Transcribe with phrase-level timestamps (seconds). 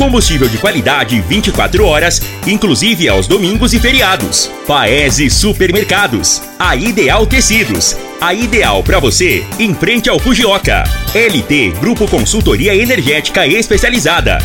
[0.00, 4.50] Combustível de qualidade 24 horas, inclusive aos domingos e feriados.
[4.66, 6.40] Paese Supermercados.
[6.58, 7.94] A Ideal Tecidos.
[8.18, 10.84] A ideal para você em frente ao Fujioka.
[11.14, 14.38] LT Grupo Consultoria Energética Especializada.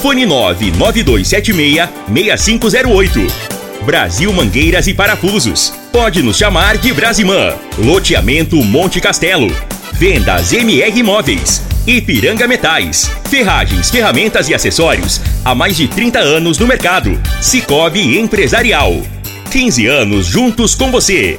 [0.00, 3.26] Fone 99276 6508.
[3.84, 5.74] Brasil Mangueiras e Parafusos.
[5.92, 7.54] Pode nos chamar de Brasimã.
[7.76, 9.54] Loteamento Monte Castelo.
[9.92, 11.71] Vendas MR Imóveis.
[11.86, 13.10] Ipiranga Metais.
[13.28, 15.20] Ferragens, ferramentas e acessórios.
[15.44, 17.20] Há mais de 30 anos no mercado.
[17.40, 19.02] Cicobi Empresarial.
[19.50, 21.38] 15 anos juntos com você.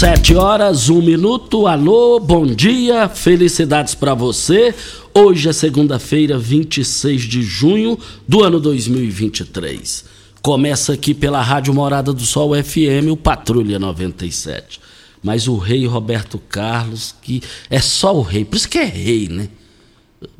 [0.00, 1.66] Sete horas, um minuto.
[1.66, 4.74] Alô, bom dia, felicidades para você.
[5.12, 10.06] Hoje é segunda-feira, 26 de junho do ano 2023.
[10.40, 14.80] Começa aqui pela Rádio Morada do Sol FM, o Patrulha 97.
[15.22, 19.28] Mas o rei Roberto Carlos, que é só o rei, por isso que é rei,
[19.28, 19.50] né?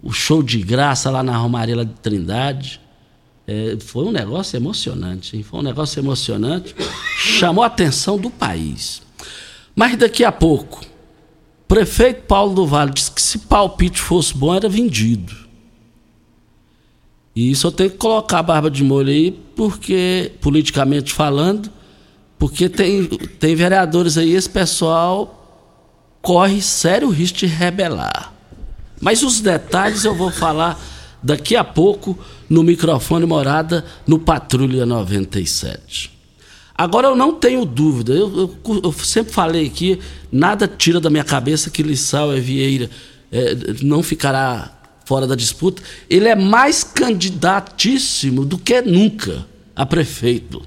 [0.02, 2.80] O show de graça lá na Romarela de Trindade.
[3.46, 5.42] é, foi um negócio emocionante, hein?
[5.42, 6.74] Foi um negócio emocionante.
[7.18, 9.02] Chamou a atenção do país.
[9.74, 14.54] Mas daqui a pouco, o prefeito Paulo do Vale disse que se palpite fosse bom,
[14.54, 15.34] era vendido.
[17.34, 21.70] E isso eu tenho que colocar a barba de molho aí, porque, politicamente falando,
[22.38, 25.36] porque tem, tem vereadores aí, esse pessoal
[26.20, 28.34] corre sério risco de rebelar.
[29.00, 30.78] Mas os detalhes eu vou falar
[31.22, 36.19] daqui a pouco no microfone morada no Patrulha 97.
[36.82, 39.98] Agora eu não tenho dúvida, eu, eu- eu sempre falei aqui,
[40.32, 42.88] nada tira da minha cabeça que Lissau e Vieira
[43.30, 44.72] eh, não ficará
[45.04, 45.82] fora da disputa.
[46.08, 49.44] Ele é mais candidatíssimo do que nunca
[49.76, 50.62] a prefeito.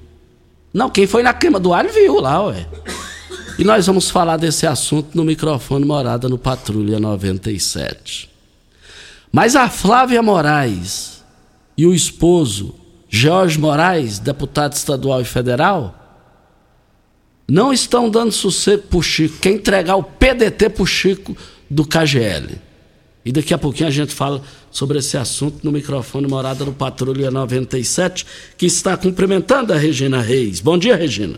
[0.71, 2.67] Não, quem foi na queima do alho viu lá, ué.
[3.57, 8.29] E nós vamos falar desse assunto no microfone morada no Patrulha 97.
[9.31, 11.23] Mas a Flávia Moraes
[11.75, 12.75] e o esposo
[13.09, 15.99] Jorge Moraes, deputado estadual e federal,
[17.47, 19.37] não estão dando sossego pro Chico.
[19.39, 21.35] Quer entregar o PDT pro Chico
[21.69, 22.57] do KGL.
[23.25, 27.31] E daqui a pouquinho a gente fala sobre esse assunto no microfone Morada no Patrulha
[27.31, 28.25] 97,
[28.57, 30.59] que está cumprimentando a Regina Reis.
[30.59, 31.37] Bom dia, Regina.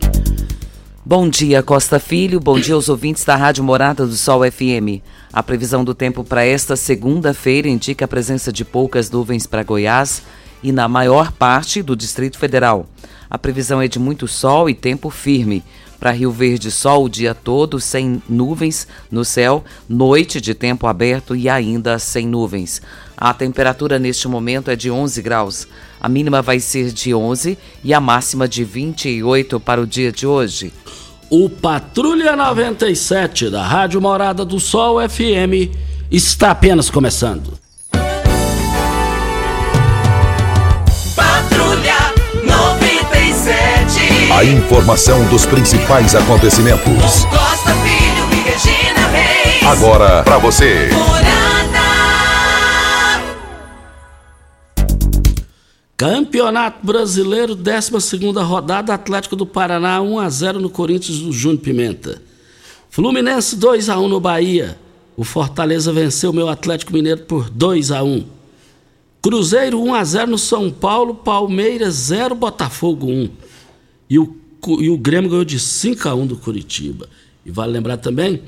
[1.05, 2.39] Bom dia, Costa Filho.
[2.39, 5.03] Bom dia aos ouvintes da Rádio Morada do Sol FM.
[5.31, 10.23] A previsão do tempo para esta segunda-feira indica a presença de poucas nuvens para Goiás
[10.63, 12.87] e na maior parte do Distrito Federal.
[13.29, 15.63] A previsão é de muito sol e tempo firme.
[15.99, 21.35] Para Rio Verde, sol o dia todo, sem nuvens no céu, noite de tempo aberto
[21.35, 22.81] e ainda sem nuvens.
[23.17, 25.67] A temperatura neste momento é de 11 graus.
[25.99, 30.27] A mínima vai ser de 11 e a máxima de 28 para o dia de
[30.27, 30.71] hoje.
[31.29, 35.73] O Patrulha 97 da Rádio Morada do Sol FM
[36.11, 37.64] está apenas começando.
[44.35, 47.23] A informação dos principais acontecimentos.
[47.23, 49.63] Costa Filho e Regina Reis.
[49.63, 50.89] Agora pra você.
[55.95, 57.91] Campeonato Brasileiro, 12
[58.43, 62.21] rodada, Atlético do Paraná 1 a 0 no Corinthians do Júnior Pimenta.
[62.89, 64.77] Fluminense 2 a 1 no Bahia.
[65.15, 68.25] O Fortaleza venceu o meu Atlético Mineiro por 2 a 1.
[69.21, 73.54] Cruzeiro 1 a 0 no São Paulo, Palmeiras 0 Botafogo 1.
[74.09, 74.35] E o,
[74.79, 77.09] e o Grêmio ganhou de 5 a 1 do Curitiba.
[77.45, 78.41] E vale lembrar também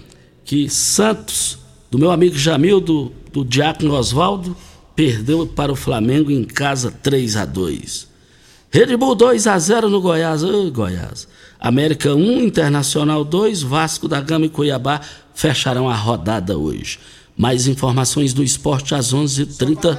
[0.43, 1.59] que Santos,
[1.91, 4.55] do meu amigo Jamil, do, do Diácono Oswaldo,
[4.95, 8.07] perdeu para o Flamengo em casa 3 a 2.
[8.71, 10.43] Red Bull 2 a 0 no Goiás.
[10.43, 11.27] Ô, Goiás.
[11.59, 15.01] América 1, Internacional 2, Vasco da Gama e Cuiabá
[15.33, 16.99] fecharão a rodada hoje.
[17.35, 19.97] Mais informações do esporte às 11h30.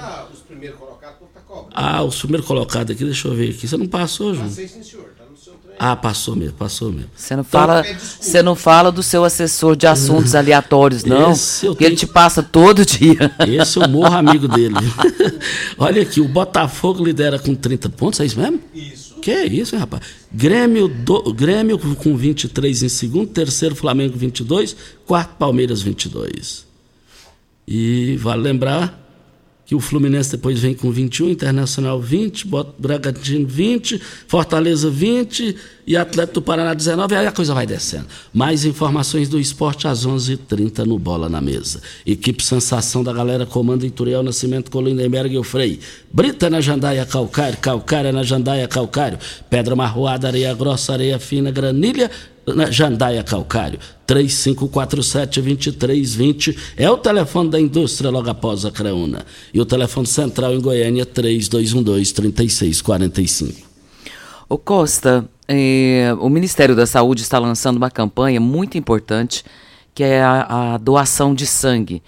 [1.74, 3.66] Ah, os primeiros colocados aqui, deixa eu ver aqui.
[3.68, 4.48] Você não passou, João?
[4.48, 5.14] Passei, sim, senhor.
[5.16, 5.67] Tá no seu trem.
[5.78, 7.10] Ah, passou mesmo, passou mesmo.
[7.14, 7.84] Você não, então, fala,
[8.20, 11.32] você não fala do seu assessor de assuntos aleatórios, não.
[11.32, 11.76] Que tenho...
[11.80, 13.32] ele te passa todo dia.
[13.46, 14.74] Esse eu morro amigo dele.
[15.78, 18.60] Olha aqui, o Botafogo lidera com 30 pontos, é isso mesmo?
[18.74, 19.14] Isso.
[19.20, 20.02] Que é isso, hein, rapaz?
[20.32, 24.76] Grêmio, do, Grêmio com 23 em segundo, terceiro Flamengo 22,
[25.06, 26.66] quarto Palmeiras 22.
[27.66, 29.07] E vale lembrar
[29.68, 32.48] que o Fluminense depois vem com 21, Internacional 20,
[32.78, 35.54] Bragantino 20, Fortaleza 20
[35.86, 38.06] e Atlético do Paraná 19, aí a coisa vai descendo.
[38.32, 41.82] Mais informações do esporte às 11:30 h 30 no Bola na Mesa.
[42.06, 45.80] Equipe Sensação da galera comanda Ituriel Nascimento, Colindenberg e o Frei.
[46.10, 49.18] Brita na Jandaia Calcário, Calcária na Jandaia Calcário,
[49.50, 52.10] Pedra Marroada, Areia Grossa, Areia Fina, Granilha,
[52.54, 53.78] na Jandaia Calcário.
[54.06, 59.26] 3547-2320 é o telefone da indústria logo após a Creuna.
[59.52, 63.56] E o telefone central em Goiânia, 3212-3645.
[64.48, 65.28] O Costa,
[66.20, 69.44] o Ministério da Saúde está lançando uma campanha muito importante,
[69.94, 72.02] que é a, a doação de sangue.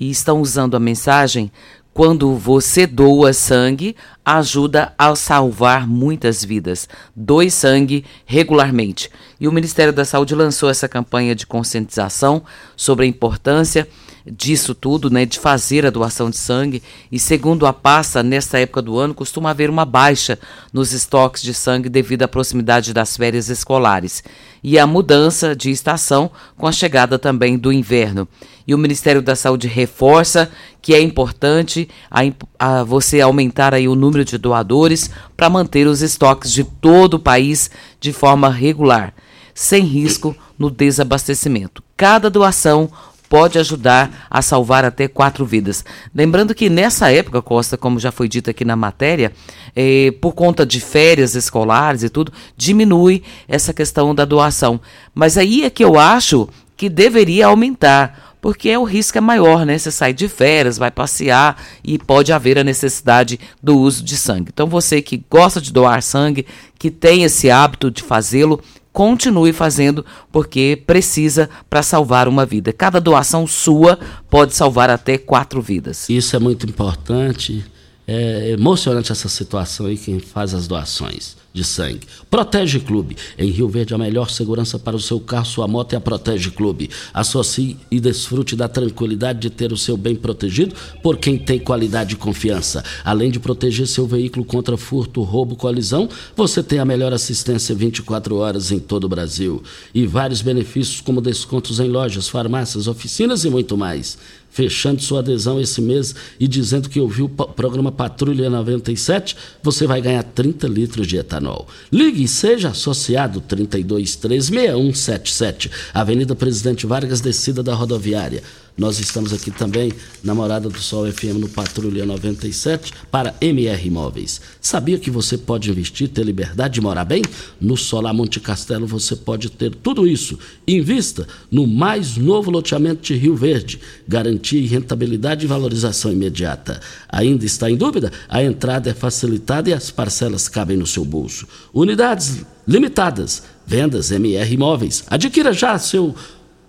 [0.00, 1.52] E estão usando a mensagem
[1.94, 3.94] quando você doa sangue,
[4.24, 6.88] ajuda a salvar muitas vidas.
[7.14, 9.10] Doe sangue regularmente.
[9.42, 12.44] E o Ministério da Saúde lançou essa campanha de conscientização
[12.76, 13.88] sobre a importância
[14.24, 16.80] disso tudo, né, de fazer a doação de sangue.
[17.10, 20.38] E segundo a pasta, nesta época do ano costuma haver uma baixa
[20.72, 24.22] nos estoques de sangue devido à proximidade das férias escolares
[24.62, 28.28] e a mudança de estação com a chegada também do inverno.
[28.64, 30.50] E o Ministério da Saúde reforça
[30.80, 32.20] que é importante a,
[32.58, 37.18] a você aumentar aí o número de doadores para manter os estoques de todo o
[37.18, 39.12] país de forma regular,
[39.54, 41.82] sem risco no desabastecimento.
[41.96, 42.90] Cada doação
[43.32, 45.82] pode ajudar a salvar até quatro vidas.
[46.14, 49.32] Lembrando que nessa época, Costa, como já foi dito aqui na matéria,
[49.74, 54.78] eh, por conta de férias escolares e tudo, diminui essa questão da doação.
[55.14, 56.46] Mas aí é que eu acho
[56.76, 59.78] que deveria aumentar porque o risco é maior, né?
[59.78, 64.50] Você sai de férias, vai passear e pode haver a necessidade do uso de sangue.
[64.52, 66.44] Então, você que gosta de doar sangue,
[66.76, 68.60] que tem esse hábito de fazê-lo,
[68.92, 72.72] continue fazendo porque precisa para salvar uma vida.
[72.72, 73.98] Cada doação sua
[74.28, 76.08] pode salvar até quatro vidas.
[76.08, 77.64] Isso é muito importante.
[78.06, 82.00] É emocionante essa situação aí, quem faz as doações de sangue.
[82.30, 83.16] Protege Clube.
[83.38, 86.50] Em Rio Verde, a melhor segurança para o seu carro, sua moto é a Protege
[86.50, 86.90] Clube.
[87.12, 92.14] Associe e desfrute da tranquilidade de ter o seu bem protegido por quem tem qualidade
[92.14, 92.82] e confiança.
[93.04, 98.36] Além de proteger seu veículo contra furto, roubo, colisão, você tem a melhor assistência 24
[98.36, 99.62] horas em todo o Brasil.
[99.94, 104.18] E vários benefícios, como descontos em lojas, farmácias, oficinas e muito mais
[104.52, 110.00] fechando sua adesão esse mês e dizendo que ouviu o programa Patrulha 97, você vai
[110.00, 111.66] ganhar 30 litros de etanol.
[111.90, 118.42] Ligue e seja associado 32136177, Avenida Presidente Vargas, descida da rodoviária.
[118.76, 119.92] Nós estamos aqui também
[120.24, 124.40] na Morada do Sol FM no Patrulha 97 para MR Imóveis.
[124.60, 127.22] Sabia que você pode investir, ter liberdade de morar bem?
[127.60, 130.38] No Solar Monte Castelo você pode ter tudo isso.
[130.66, 133.78] Invista no mais novo loteamento de Rio Verde.
[134.08, 136.80] Garantia e rentabilidade e valorização imediata.
[137.10, 138.10] Ainda está em dúvida?
[138.26, 141.46] A entrada é facilitada e as parcelas cabem no seu bolso.
[141.74, 143.42] Unidades limitadas.
[143.66, 145.04] Vendas MR Imóveis.
[145.08, 146.14] Adquira já seu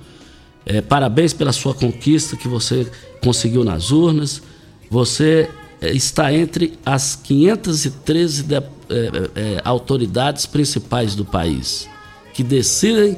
[0.65, 2.89] É, parabéns pela sua conquista que você
[3.23, 4.41] conseguiu nas urnas.
[4.91, 5.49] Você
[5.81, 11.87] está entre as 513 de, é, é, autoridades principais do país
[12.33, 13.17] que decidem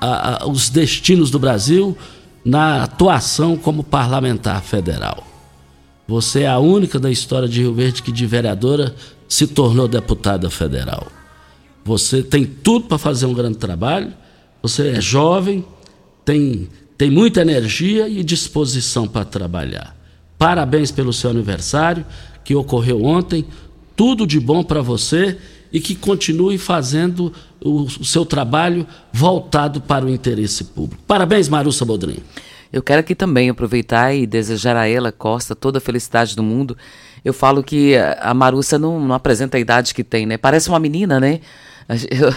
[0.00, 1.96] a, a, os destinos do Brasil
[2.44, 5.26] na atuação como parlamentar federal.
[6.06, 8.94] Você é a única da história de Rio Verde que de vereadora
[9.28, 11.08] se tornou deputada federal.
[11.84, 14.14] Você tem tudo para fazer um grande trabalho,
[14.62, 15.64] você é jovem,
[16.24, 19.97] tem, tem muita energia e disposição para trabalhar.
[20.38, 22.06] Parabéns pelo seu aniversário
[22.44, 23.44] que ocorreu ontem.
[23.96, 25.36] Tudo de bom para você
[25.72, 31.02] e que continue fazendo o, seu trabalho voltado para o interesse público.
[31.06, 32.22] Parabéns, Marussa Boldrin.
[32.72, 36.76] Eu quero aqui também aproveitar e desejar a ela, Costa, toda a felicidade do mundo.
[37.24, 40.36] Eu falo que a Marussa não, não apresenta a idade que tem, né?
[40.36, 41.40] Parece uma menina, né?
[41.88, 42.32] Eu,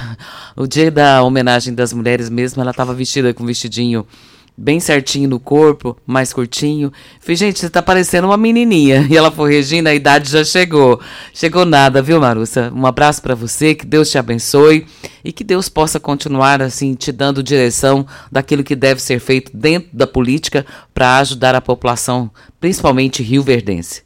[0.63, 4.07] o dia da homenagem das mulheres mesmo, ela estava vestida com um vestidinho
[4.57, 6.91] bem certinho no corpo, mais curtinho.
[7.19, 9.07] Falei, gente, você tá parecendo uma menininha.
[9.11, 10.99] E ela falou, Regina, a idade já chegou.
[11.33, 12.71] Chegou nada, viu, Marussa?
[12.73, 14.85] Um abraço para você, que Deus te abençoe
[15.23, 19.89] e que Deus possa continuar assim te dando direção daquilo que deve ser feito dentro
[19.91, 24.03] da política para ajudar a população, principalmente rio-verdense.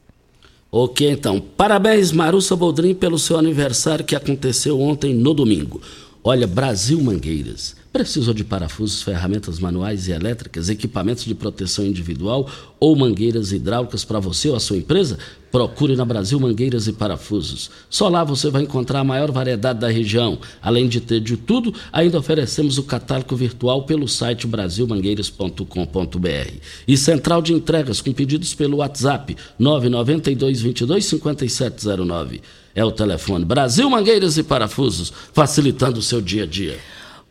[0.72, 1.40] Ok, então.
[1.40, 5.82] Parabéns, Marussa Boldrin, pelo seu aniversário que aconteceu ontem no domingo.
[6.24, 12.94] Olha, Brasil Mangueiras Precisou de parafusos, ferramentas manuais e elétricas, equipamentos de proteção individual ou
[12.94, 15.18] mangueiras hidráulicas para você ou a sua empresa?
[15.50, 17.72] Procure na Brasil Mangueiras e Parafusos.
[17.90, 20.38] Só lá você vai encontrar a maior variedade da região.
[20.62, 26.54] Além de ter de tudo, ainda oferecemos o catálogo virtual pelo site brasilmangueiras.com.br.
[26.86, 32.42] E central de entregas com pedidos pelo WhatsApp 992 22 5709.
[32.76, 36.78] É o telefone Brasil Mangueiras e Parafusos, facilitando o seu dia a dia.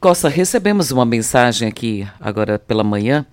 [0.05, 3.25] Costa, recebemos uma mensagem aqui agora pela manhã,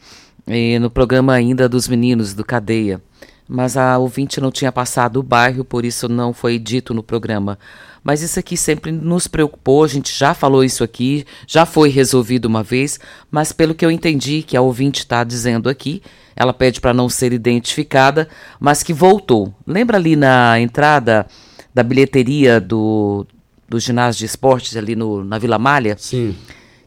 [0.79, 3.01] no programa ainda dos meninos do Cadeia,
[3.45, 7.59] mas a ouvinte não tinha passado o bairro, por isso não foi dito no programa.
[8.01, 12.45] Mas isso aqui sempre nos preocupou, a gente já falou isso aqui, já foi resolvido
[12.45, 12.97] uma vez,
[13.29, 16.01] mas pelo que eu entendi que a ouvinte está dizendo aqui,
[16.37, 18.29] ela pede para não ser identificada,
[18.61, 19.53] mas que voltou.
[19.67, 21.27] Lembra ali na entrada
[21.73, 23.27] da bilheteria do,
[23.67, 25.97] do ginásio de esportes ali no, na Vila Malha?
[25.99, 26.33] Sim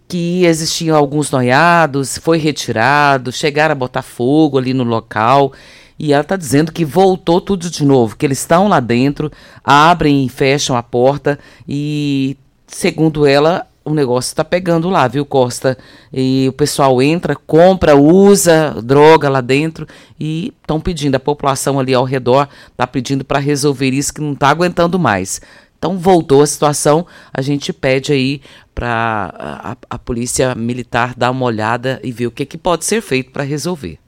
[0.08, 5.52] que existiam alguns noiados, foi retirado, chegaram a botar fogo ali no local.
[5.98, 9.30] E ela está dizendo que voltou tudo de novo, que eles estão lá dentro,
[9.62, 15.76] abrem e fecham a porta e, segundo ela, o negócio está pegando lá, viu, Costa?
[16.12, 19.86] E o pessoal entra, compra, usa droga lá dentro
[20.18, 24.32] e estão pedindo, a população ali ao redor está pedindo para resolver isso, que não
[24.32, 25.40] está aguentando mais.
[25.84, 28.40] Então voltou a situação, a gente pede aí
[28.74, 33.02] para a, a, polícia militar dar uma olhada e ver o que, que pode ser
[33.02, 33.98] feito para resolver.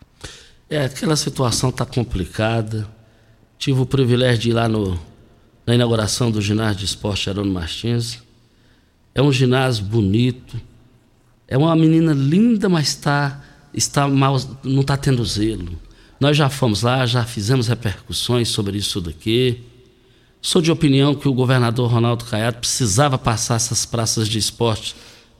[0.70, 2.88] É, aquela situação está complicada.
[3.58, 4.98] Tive o privilégio de ir lá no,
[5.66, 8.22] na inauguração do ginásio de esporte Arônimo Martins.
[9.14, 10.58] É um ginásio bonito.
[11.46, 15.78] É uma menina linda, mas tá, está mal, não está tendo zelo.
[16.18, 19.75] Nós já fomos lá, já fizemos repercussões sobre isso daqui.
[20.40, 24.94] Sou de opinião que o governador Ronaldo Caiado precisava passar essas praças de esporte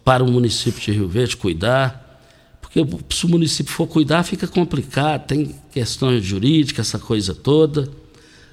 [0.04, 2.20] para o município de Rio Verde cuidar,
[2.60, 7.88] porque se o município for cuidar fica complicado, tem questões jurídicas, essa coisa toda.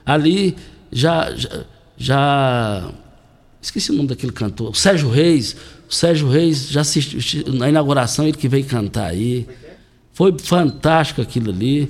[0.06, 0.56] Ali
[0.92, 1.66] já, já,
[1.98, 2.92] já
[3.62, 5.56] esqueci o nome daquele cantor, o Sérgio Reis,
[5.90, 9.48] o Sérgio Reis já assistiu na inauguração ele que veio cantar aí.
[10.12, 11.90] Foi fantástico aquilo ali.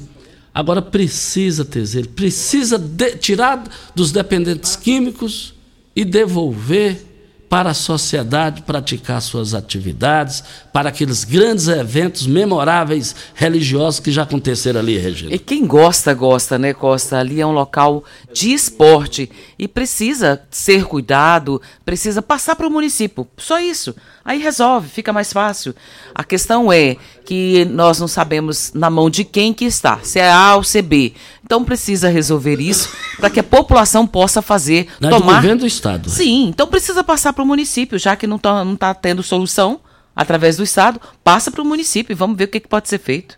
[0.53, 3.63] Agora precisa, Teseiro, precisa de, tirar
[3.95, 5.53] dos dependentes químicos
[5.95, 7.12] e devolver
[7.53, 10.43] para a sociedade praticar suas atividades,
[10.73, 15.35] para aqueles grandes eventos memoráveis religiosos que já aconteceram ali, Regina.
[15.35, 17.19] E quem gosta, gosta, né, Costa?
[17.19, 19.29] Ali é um local de esporte
[19.59, 23.27] e precisa ser cuidado, precisa passar para o município.
[23.37, 23.95] Só isso.
[24.25, 25.75] Aí resolve, fica mais fácil.
[26.15, 30.31] A questão é que nós não sabemos na mão de quem que está, se é
[30.31, 31.13] A ou se é B.
[31.43, 35.35] Então precisa resolver isso para que a população possa fazer, Na tomar...
[35.35, 36.09] governo do Estado.
[36.09, 39.79] Sim, então precisa passar para o município, já que não está não tá tendo solução
[40.15, 42.99] através do Estado, passa para o município e vamos ver o que, que, pode ser
[42.99, 43.37] feito.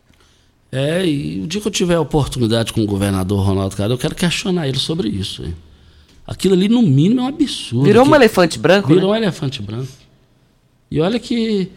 [0.72, 3.98] É, e o dia que eu tiver a oportunidade com o governador Ronaldo Caiado, eu
[3.98, 5.44] quero questionar ele sobre isso.
[5.44, 5.56] Hein?
[6.28, 7.86] Aquilo ali, no mínimo, é um absurdo.
[7.86, 9.20] Virou um elefante branco, Virou né?
[9.20, 9.88] um elefante branco.
[10.92, 11.72] E olha que...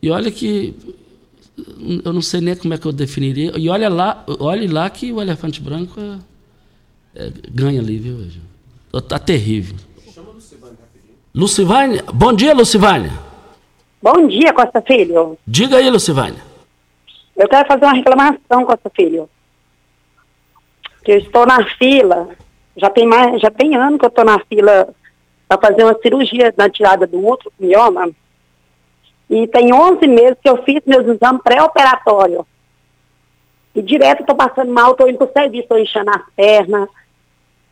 [0.00, 0.74] E olha que...
[2.04, 3.52] Eu não sei nem como é que eu definiria.
[3.56, 6.18] E olha lá, olhe lá que o elefante branco é,
[7.14, 8.18] é, ganha ali, viu?
[9.08, 9.76] Tá terrível.
[10.14, 12.12] Chama Lucivânia rapidinho.
[12.12, 13.12] Bom dia, Lucivânia.
[14.02, 15.38] Bom dia, Costa Filho.
[15.46, 16.40] Diga aí, Lucivânia.
[17.34, 19.28] Eu quero fazer uma reclamação, Costa Filho.
[21.04, 22.28] Que eu estou na fila,
[22.76, 24.88] já tem mais, já tem ano que eu estou na fila
[25.48, 28.10] para fazer uma cirurgia na tirada do outro mioma.
[29.28, 32.44] E tem 11 meses que eu fiz meus exames pré-operatórios.
[33.74, 36.88] E direto estou passando mal, estou indo para o serviço, estou inchando as pernas,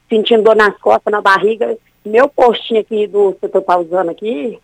[0.08, 1.76] sentindo dor nas costas, na barriga.
[2.04, 4.61] Meu postinho aqui do que eu estou usando aqui,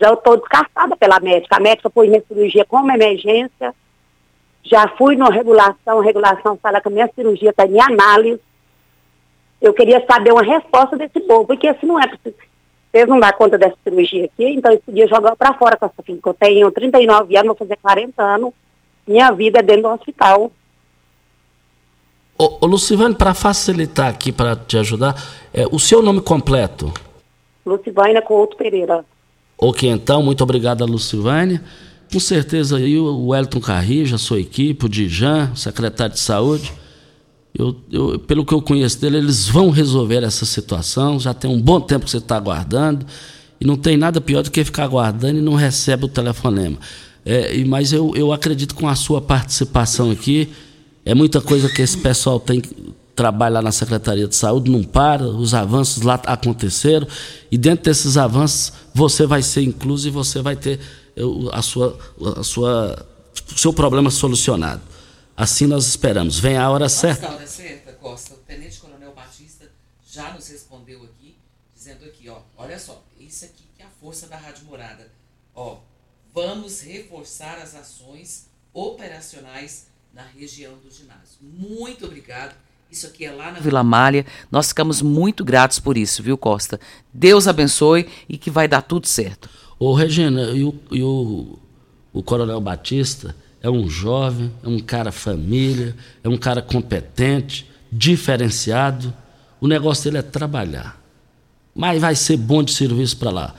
[0.00, 1.56] já estou descartada pela médica.
[1.56, 3.72] A médica pôs minha cirurgia como emergência.
[4.64, 8.40] Já fui na regulação, a regulação fala que a minha cirurgia está em análise.
[9.60, 12.08] Eu queria saber uma resposta desse povo, porque se não é
[12.92, 16.02] vocês não dão conta dessa cirurgia aqui, então eles podiam jogar para fora com essa
[16.02, 18.52] filha, que eu tenho 39 anos, vou fazer 40 anos,
[19.06, 20.52] minha vida é dentro do hospital.
[22.36, 25.14] Ô, ô Lucivane, para facilitar aqui, para te ajudar,
[25.54, 26.92] é, o seu nome completo?
[27.64, 29.04] Lucivânia Couto Pereira.
[29.56, 31.60] Ok, então, muito obrigado a Lucivane.
[32.12, 36.72] Com certeza aí o Wellington Carrija, a sua equipe, o Dijan, o secretário de saúde,
[37.54, 41.20] eu, eu, pelo que eu conheço dele, eles vão resolver essa situação.
[41.20, 43.06] Já tem um bom tempo que você está aguardando.
[43.60, 46.78] E não tem nada pior do que ficar aguardando e não recebe o telefonema.
[47.24, 50.48] É, mas eu, eu acredito com a sua participação aqui,
[51.04, 52.60] é muita coisa que esse pessoal tem
[53.14, 57.06] trabalho lá na Secretaria de Saúde, não para, os avanços lá aconteceram,
[57.50, 60.80] e dentro desses avanços você vai ser incluso e você vai ter
[61.52, 61.96] a sua,
[62.36, 63.06] a sua,
[63.54, 64.80] o seu problema solucionado.
[65.36, 66.38] Assim nós esperamos.
[66.38, 67.28] Vem a hora certa.
[67.28, 68.34] A hora certa, Costa.
[68.34, 69.70] O Tenente Coronel Batista
[70.06, 71.36] já nos respondeu aqui,
[71.74, 75.10] dizendo aqui, ó, olha só, isso aqui que é a força da Rádio Morada.
[75.54, 75.78] Ó,
[76.34, 81.38] vamos reforçar as ações operacionais na região do ginásio.
[81.40, 82.54] Muito obrigado.
[82.90, 84.26] Isso aqui é lá na Vila Malha.
[84.50, 86.78] Nós ficamos muito gratos por isso, viu, Costa?
[87.12, 89.48] Deus abençoe e que vai dar tudo certo.
[89.78, 91.58] Ô, Regina, e o, e o,
[92.12, 99.14] o Coronel Batista é um jovem, é um cara família, é um cara competente, diferenciado.
[99.60, 101.00] O negócio dele é trabalhar.
[101.74, 103.54] Mas vai ser bom de serviço para lá.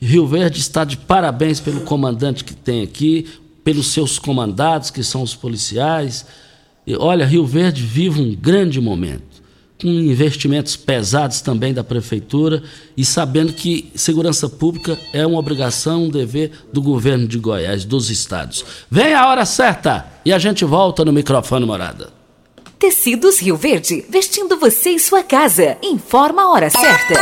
[0.00, 3.26] Rio Verde está de parabéns pelo comandante que tem aqui,
[3.64, 6.26] pelos seus comandados, que são os policiais.
[6.86, 9.27] E, olha, Rio Verde vive um grande momento,
[9.80, 12.62] com investimentos pesados também da prefeitura
[12.96, 18.10] e sabendo que segurança pública é uma obrigação, um dever do governo de Goiás, dos
[18.10, 18.64] estados.
[18.90, 22.10] Vem a hora certa e a gente volta no microfone morada.
[22.78, 25.76] Tecidos Rio Verde, vestindo você e sua casa.
[25.82, 27.14] Informa a hora certa.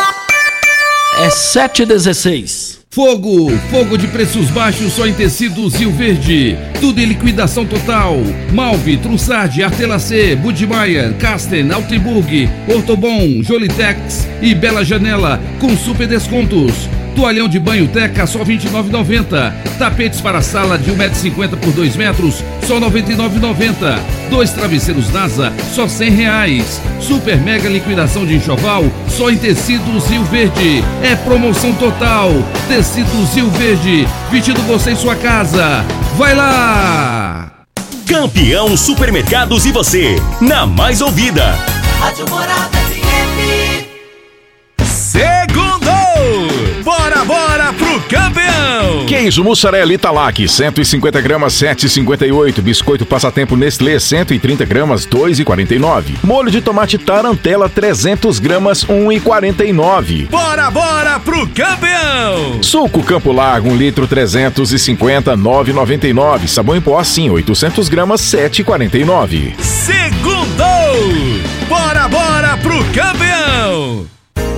[1.19, 2.76] É 7h16.
[2.97, 6.57] Fogo, fogo de preços baixos só em tecidos Rio Verde.
[6.81, 8.17] Tudo em liquidação total.
[8.55, 16.89] Malve, Trussardi, Artelacê, Budmeier, Casten, Altenburg, Ortobon, Jolitex e Bela Janela com super descontos.
[17.17, 19.53] Toalhão de banho Teca só R$ 29,90.
[19.79, 23.99] Tapetes para sala de 1,50m por 2 metros, só R$ 99,90.
[24.29, 26.81] Dois travesseiros NASA, só 100 reais.
[27.01, 30.85] Super mega liquidação de enxoval, só em tecidos Rio Verde.
[31.03, 32.31] É promoção total.
[32.69, 35.85] Tecidos Rio Verde, vestindo você em sua casa.
[36.19, 37.51] Vai lá!
[38.07, 41.59] Campeão Supermercados e você, na mais ouvida.
[41.99, 43.87] Rádio Morada FM.
[49.07, 52.61] Queijo mussarela Italac, 150 gramas, 7,58.
[52.61, 56.17] Biscoito passatempo Nestlé, 130 gramas, 2,49.
[56.23, 60.29] Molho de tomate Tarantela, 300 gramas, 1,49.
[60.29, 62.63] Bora, bora pro campeão!
[62.63, 66.49] Suco Campo Largo, 1 litro, 350, 9,99.
[66.49, 69.55] Sabão em pó, sim, 800 gramas, 7,49.
[69.61, 70.67] Segundou!
[71.69, 74.16] Bora, bora pro campeão!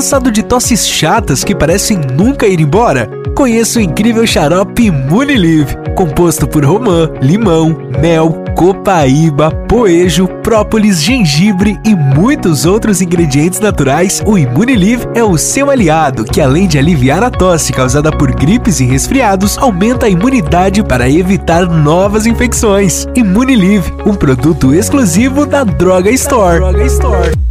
[0.00, 3.06] Cansado de tosses chatas que parecem nunca ir embora?
[3.36, 11.94] Conheça o incrível xarope Munilive, composto por romã, limão, mel, copaíba, poejo, própolis, gengibre e
[11.94, 14.22] muitos outros ingredientes naturais.
[14.24, 18.80] O Imunilive é o seu aliado, que além de aliviar a tosse causada por gripes
[18.80, 23.06] e resfriados, aumenta a imunidade para evitar novas infecções.
[23.14, 26.58] Imunilive, um produto exclusivo da Droga Store.
[26.58, 27.50] Droga Store.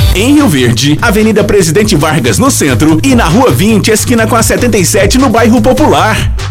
[0.13, 4.43] Em Rio Verde, Avenida Presidente Vargas no centro e na Rua 20, esquina com a
[4.43, 6.50] 77 no bairro Popular.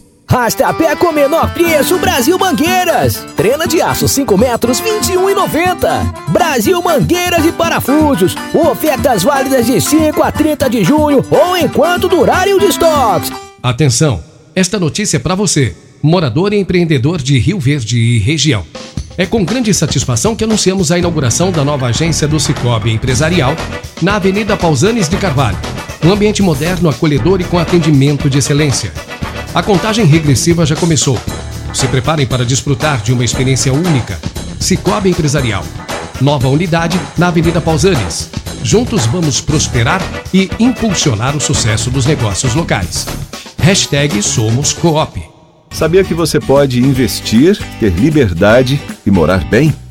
[0.31, 3.21] Rastapé com menor preço Brasil Mangueiras.
[3.35, 6.29] Trena de aço 5 metros 21,90.
[6.29, 8.33] Brasil Mangueiras e Parafusos.
[8.53, 13.29] Ofertas válidas de 5 a 30 de junho ou enquanto durarem os estoques.
[13.61, 14.23] Atenção,
[14.55, 18.63] esta notícia é para você, morador e empreendedor de Rio Verde e região.
[19.17, 23.53] É com grande satisfação que anunciamos a inauguração da nova agência do Cicobi Empresarial
[24.01, 25.57] na Avenida Pausanes de Carvalho.
[26.01, 28.93] Um ambiente moderno, acolhedor e com atendimento de excelência.
[29.53, 31.19] A contagem regressiva já começou.
[31.73, 34.17] Se preparem para desfrutar de uma experiência única.
[34.57, 35.65] Cicobi Empresarial.
[36.21, 38.29] Nova unidade na Avenida Pausanes.
[38.63, 40.01] Juntos vamos prosperar
[40.33, 43.05] e impulsionar o sucesso dos negócios locais.
[43.57, 45.21] Hashtag Somos Coop.
[45.69, 49.73] Sabia que você pode investir, ter liberdade e morar bem?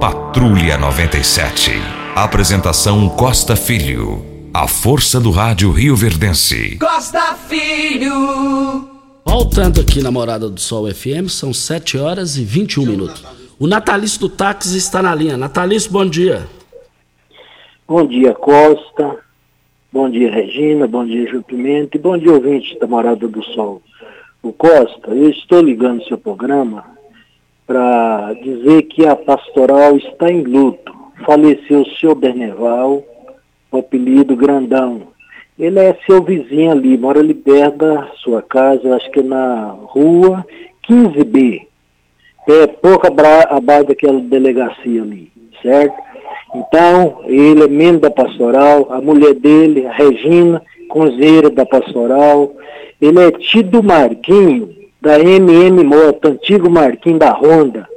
[0.00, 1.72] Patrulha 97.
[2.14, 4.24] Apresentação Costa Filho.
[4.54, 6.78] A força do rádio Rio Verdense.
[6.78, 8.88] Costa Filho.
[9.24, 13.24] Voltando aqui na Morada do Sol FM, são 7 horas e 21 minutos.
[13.58, 15.36] O Natalício do Táxi está na linha.
[15.36, 16.46] Natalício, bom dia.
[17.88, 19.16] Bom dia, Costa.
[19.92, 20.86] Bom dia, Regina.
[20.86, 21.96] Bom dia, Gil Pimenta.
[21.96, 23.82] E bom dia, ouvinte da Morada do Sol.
[24.44, 26.97] O Costa, eu estou ligando seu programa
[27.68, 30.90] para dizer que a pastoral está em luto.
[31.26, 33.04] Faleceu o senhor Berneval,
[33.70, 35.02] o apelido Grandão.
[35.58, 39.76] Ele é seu vizinho ali, mora ali perto da sua casa, acho que é na
[39.82, 40.46] rua
[40.88, 41.66] 15B.
[42.48, 45.94] É pouco abaixo daquela delegacia ali, certo?
[46.54, 52.54] Então, ele é membro da pastoral, a mulher dele, a Regina, conselheira da pastoral.
[52.98, 57.88] Ele é tido Marquinho, da MM Moto, antigo Marquinho da Honda,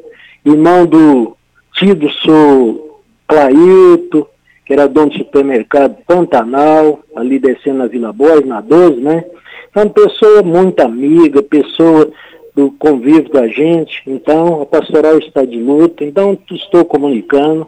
[0.46, 1.36] irmão do
[1.74, 4.28] tido Sou Clailto,
[4.66, 9.26] que era dono do supermercado Pantanal, ali descendo na Vila Boas, na 12, né?
[9.70, 12.10] Então, pessoa muito amiga, pessoa
[12.56, 14.02] do convívio da gente.
[14.06, 16.04] Então, a pastoral está de luta.
[16.04, 17.68] Então, estou comunicando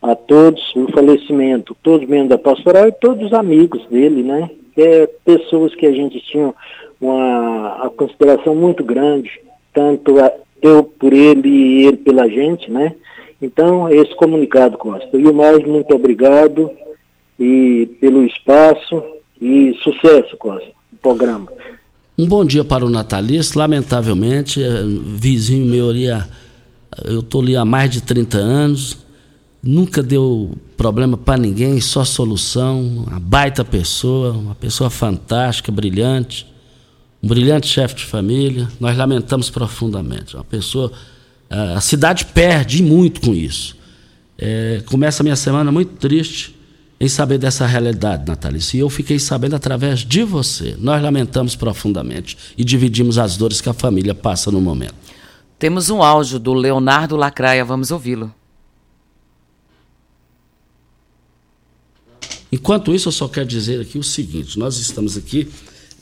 [0.00, 4.50] a todos o falecimento, todos membros da pastoral e todos os amigos dele, né?
[4.76, 6.54] É, pessoas que a gente tinha
[7.00, 9.30] uma, uma consideração muito grande,
[9.72, 12.94] tanto a, eu por ele e ele pela gente, né?
[13.40, 15.16] Então, esse comunicado, Costa.
[15.16, 16.70] E o mais, muito obrigado
[17.38, 19.02] e pelo espaço
[19.40, 21.46] e sucesso, Costa, no programa.
[22.18, 23.56] Um bom dia para o Natalício.
[23.56, 26.06] Lamentavelmente, é, vizinho meu ali,
[27.04, 28.98] eu estou ali há mais de 30 anos,
[29.62, 36.46] nunca deu problema para ninguém, só solução, uma baita pessoa, uma pessoa fantástica, brilhante,
[37.28, 38.66] um brilhante chefe de família.
[38.80, 40.34] Nós lamentamos profundamente.
[40.34, 40.90] Uma pessoa,
[41.50, 43.76] a cidade perde muito com isso.
[44.38, 46.56] É, começa a minha semana muito triste
[46.98, 48.78] em saber dessa realidade, Natalícia.
[48.78, 50.74] E eu fiquei sabendo através de você.
[50.78, 54.94] Nós lamentamos profundamente e dividimos as dores que a família passa no momento.
[55.58, 58.32] Temos um áudio do Leonardo Lacraia, vamos ouvi-lo.
[62.50, 65.48] Enquanto isso, eu só quero dizer aqui o seguinte: nós estamos aqui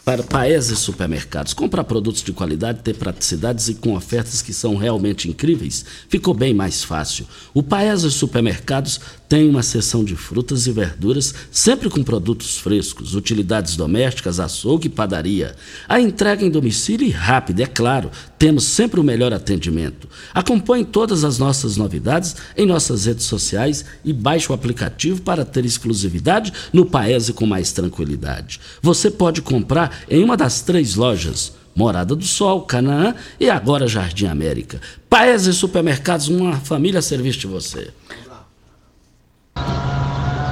[0.07, 1.53] para Paese Supermercados.
[1.53, 6.55] Comprar produtos de qualidade, ter praticidades e com ofertas que são realmente incríveis, ficou bem
[6.55, 7.27] mais fácil.
[7.53, 13.77] O Paese Supermercados tem uma seção de frutas e verduras, sempre com produtos frescos, utilidades
[13.77, 15.57] domésticas, açougue e padaria.
[15.89, 20.09] A entrega em domicílio e rápida, é claro, temos sempre o melhor atendimento.
[20.33, 25.65] Acompanhe todas as nossas novidades em nossas redes sociais e baixe o aplicativo para ter
[25.65, 28.61] exclusividade no Paese com mais tranquilidade.
[28.81, 31.53] Você pode comprar em uma das três lojas.
[31.75, 34.81] Morada do Sol, Canaã e agora Jardim América.
[35.11, 37.91] Paese Supermercados, uma família a serviço de você.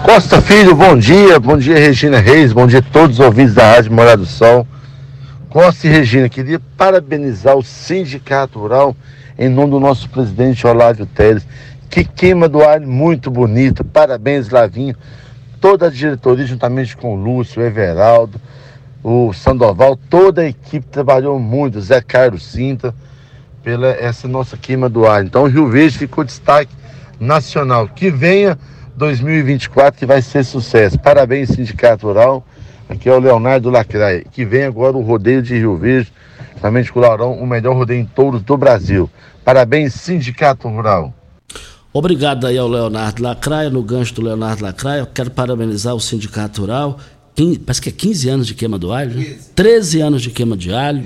[0.04, 1.40] Costa Filho, bom dia.
[1.40, 2.52] Bom dia, Regina Reis.
[2.52, 4.66] Bom dia a todos os ouvintes da Rádio Morada do Sol.
[5.48, 8.94] Costa e Regina, queria parabenizar o Sindicato Rural
[9.38, 11.46] em nome do nosso presidente Olávio Teles.
[11.88, 13.82] Que queima do alho muito bonito.
[13.82, 14.94] Parabéns, Lavinho.
[15.60, 18.38] Toda a diretoria, juntamente com o Lúcio, o Everaldo,
[19.02, 22.94] o Sandoval, toda a equipe trabalhou muito, Zé Carlos Cinta,
[23.62, 25.26] pela essa nossa queima do alho.
[25.26, 26.72] Então, Rio Verde ficou destaque
[27.18, 27.88] nacional.
[27.88, 28.58] Que venha
[28.96, 30.98] 2024, que vai ser sucesso.
[30.98, 32.46] Parabéns, Sindicato Rural.
[32.88, 34.24] Aqui é o Leonardo Lacraia.
[34.30, 36.12] Que vem agora o rodeio de Rio Verde,
[36.52, 39.10] justamente com o Laurão, o melhor rodeio em touros do Brasil.
[39.44, 41.12] Parabéns, Sindicato Rural.
[41.92, 45.00] Obrigado aí ao Leonardo Lacraia, no gancho do Leonardo Lacraia.
[45.00, 46.98] Eu quero parabenizar o Sindicato Rural.
[47.34, 49.36] Quin- parece que é 15 anos de queima do alho, né?
[49.54, 51.04] 13 anos de queima de alho.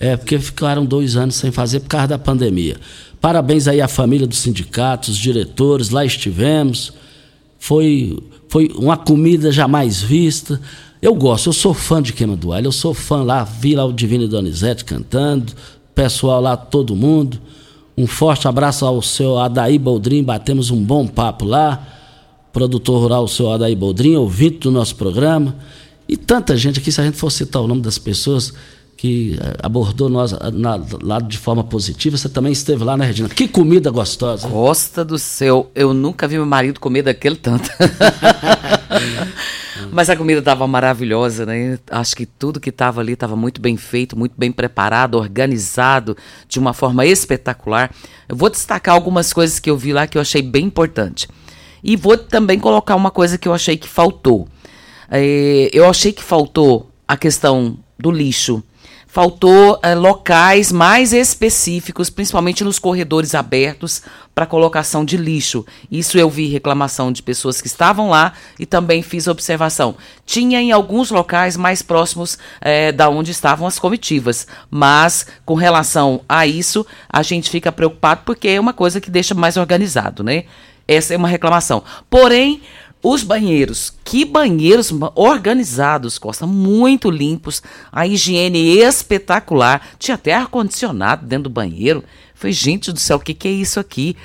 [0.00, 2.76] É, porque ficaram dois anos sem fazer por causa da pandemia.
[3.22, 6.92] Parabéns aí à família do sindicato, os diretores, lá estivemos.
[7.56, 10.60] Foi, foi uma comida jamais vista.
[11.00, 13.84] Eu gosto, eu sou fã de Queima do Alho, eu sou fã lá, vi lá
[13.84, 15.52] o Divino Donizete cantando,
[15.94, 17.40] pessoal lá, todo mundo.
[17.96, 21.80] Um forte abraço ao seu Adaí Boldrin, batemos um bom papo lá.
[22.52, 25.54] Produtor rural, o seu Adaí Boldrin, ouvinte do nosso programa.
[26.08, 28.52] E tanta gente aqui, se a gente for citar o nome das pessoas
[29.02, 33.06] que eh, abordou nós ah, na- lá de forma positiva, você também esteve lá, né,
[33.06, 33.28] Regina?
[33.28, 34.48] Que comida gostosa.
[34.48, 37.68] Costa do céu, eu nunca vi meu marido comer daquele tanto.
[39.90, 41.80] Mas a comida estava maravilhosa, né?
[41.90, 46.60] Acho que tudo que estava ali estava muito bem feito, muito bem preparado, organizado, de
[46.60, 47.90] uma forma espetacular.
[48.28, 51.28] Eu vou destacar algumas coisas que eu vi lá que eu achei bem importante.
[51.82, 54.46] E vou também colocar uma coisa que eu achei que faltou.
[55.10, 58.62] Eh, eu achei que faltou a questão do lixo.
[59.12, 64.00] Faltou eh, locais mais específicos, principalmente nos corredores abertos,
[64.34, 65.66] para colocação de lixo.
[65.90, 69.96] Isso eu vi reclamação de pessoas que estavam lá e também fiz observação.
[70.24, 76.22] Tinha em alguns locais mais próximos eh, da onde estavam as comitivas, mas com relação
[76.26, 80.44] a isso, a gente fica preocupado porque é uma coisa que deixa mais organizado, né?
[80.88, 81.84] Essa é uma reclamação.
[82.08, 82.62] Porém,
[83.02, 91.44] os banheiros, que banheiros organizados, Costa, muito limpos, a higiene espetacular, tinha até ar-condicionado dentro
[91.44, 92.04] do banheiro.
[92.34, 94.16] Falei, gente do céu, o que, que é isso aqui?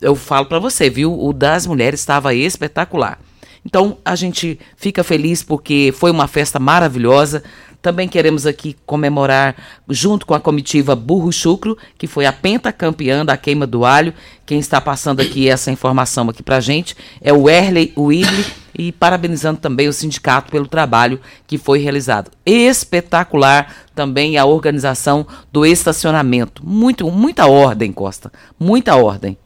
[0.00, 1.12] Eu falo pra você, viu?
[1.18, 3.18] O das mulheres estava espetacular.
[3.64, 7.42] Então, a gente fica feliz porque foi uma festa maravilhosa.
[7.82, 9.56] Também queremos aqui comemorar,
[9.88, 14.12] junto com a comitiva Burro Chucro, que foi a pentacampeã da queima do alho.
[14.44, 19.60] Quem está passando aqui essa informação aqui pra gente é o Erley Willy e parabenizando
[19.60, 22.30] também o sindicato pelo trabalho que foi realizado.
[22.44, 26.66] Espetacular também a organização do estacionamento.
[26.66, 28.30] Muito, muita ordem, Costa.
[28.58, 29.38] Muita ordem.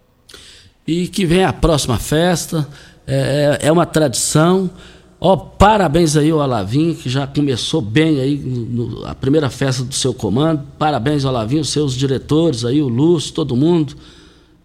[0.86, 2.68] E que vem a próxima festa,
[3.06, 4.70] é, é uma tradição.
[5.26, 9.94] Ó, parabéns aí ao Alavinho, que já começou bem aí no- a primeira festa do
[9.94, 10.62] seu comando.
[10.78, 13.94] Parabéns ao os seus diretores aí, o Lúcio, todo mundo.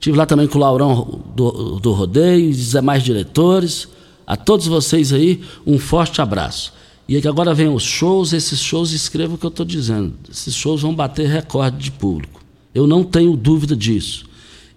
[0.01, 3.87] Tive lá também com o Laurão do, do Rodeio, os demais diretores.
[4.27, 6.73] A todos vocês aí, um forte abraço.
[7.07, 10.13] E é que agora vem os shows, esses shows, escreva o que eu estou dizendo.
[10.29, 12.41] Esses shows vão bater recorde de público.
[12.75, 14.25] Eu não tenho dúvida disso.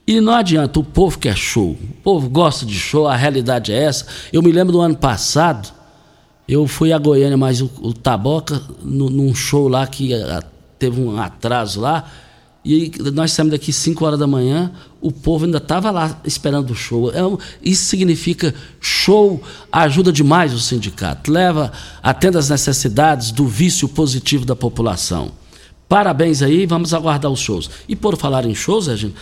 [0.06, 1.70] E não adianta, o povo quer show.
[1.70, 4.06] O povo gosta de show, a realidade é essa.
[4.32, 5.72] Eu me lembro do ano passado,
[6.48, 10.42] eu fui a Goiânia, mas o, o Taboca, no- num show lá que ah,
[10.78, 12.10] teve um atraso lá,
[12.64, 16.74] e nós saímos daqui 5 horas da manhã, o povo ainda estava lá esperando o
[16.76, 17.10] show.
[17.10, 17.20] É
[17.62, 24.54] isso significa show ajuda demais o sindicato, leva, atende às necessidades do vício positivo da
[24.54, 25.32] população.
[25.88, 27.68] Parabéns aí, vamos aguardar os shows.
[27.88, 29.12] E por falar em shows, Regina,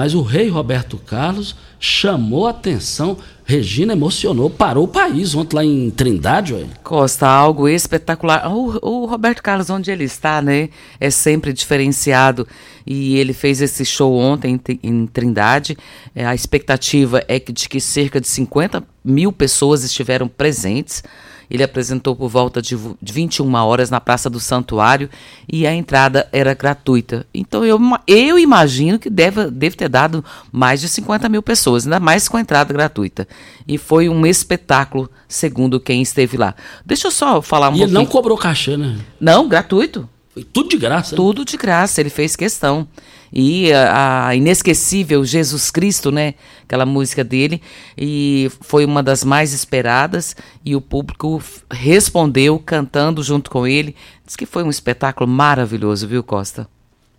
[0.00, 5.90] mas o rei Roberto Carlos chamou atenção, Regina emocionou, parou o país ontem lá em
[5.90, 6.64] Trindade, ué.
[6.82, 8.50] Costa, algo espetacular.
[8.50, 10.70] O, o Roberto Carlos, onde ele está, né?
[10.98, 12.48] É sempre diferenciado.
[12.86, 15.76] E ele fez esse show ontem em em Trindade.
[16.14, 21.04] É, a expectativa é que, de que cerca de 50 mil pessoas estiveram presentes.
[21.50, 25.10] Ele apresentou por volta de vo- de 21 horas na Praça do Santuário
[25.52, 27.26] e a entrada era gratuita.
[27.34, 31.98] Então eu, eu imagino que deve, deve ter dado mais de 50 mil pessoas, ainda
[31.98, 33.26] mais com a entrada gratuita.
[33.66, 36.54] E foi um espetáculo, segundo quem esteve lá.
[36.86, 38.12] Deixa eu só falar um E ele não pouquinho.
[38.12, 38.96] cobrou cachê, né?
[39.20, 40.08] Não, gratuito.
[40.32, 41.10] Foi tudo de graça.
[41.10, 41.16] né?
[41.16, 42.86] Tudo de graça, ele fez questão.
[43.32, 46.34] E a, a inesquecível Jesus Cristo, né?
[46.64, 47.62] Aquela música dele.
[47.96, 50.34] E foi uma das mais esperadas.
[50.64, 53.94] E o público respondeu cantando junto com ele.
[54.26, 56.68] Diz que foi um espetáculo maravilhoso, viu, Costa?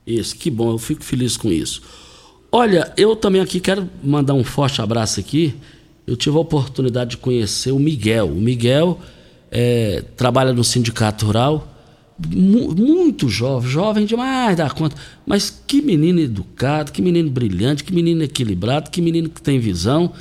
[0.05, 1.81] Isso, que bom, eu fico feliz com isso.
[2.51, 5.55] Olha, eu também aqui quero mandar um forte abraço aqui.
[6.05, 8.27] Eu tive a oportunidade de conhecer o Miguel.
[8.27, 8.99] O Miguel
[9.49, 11.70] eh, trabalha no Sindicato Rural,
[12.29, 14.95] mu- muito jovem, jovem demais da conta.
[15.25, 20.11] Mas que menino educado, que menino brilhante, que menino equilibrado, que menino que tem visão.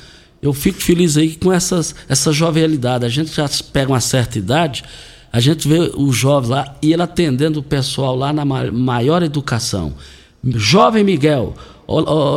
[0.41, 3.05] Eu fico feliz aí com essas, essa jovialidade.
[3.05, 4.83] A gente já pega uma certa idade,
[5.31, 9.21] a gente vê o jovem lá e ele atendendo o pessoal lá na ma- maior
[9.21, 9.93] educação.
[10.43, 11.53] Jovem Miguel,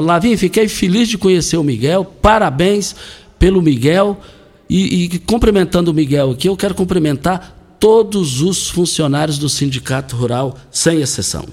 [0.03, 2.95] Lavinho, fiquei feliz de conhecer o Miguel, parabéns
[3.39, 4.21] pelo Miguel.
[4.69, 10.57] E, e cumprimentando o Miguel aqui, eu quero cumprimentar todos os funcionários do Sindicato Rural,
[10.71, 11.47] sem exceção.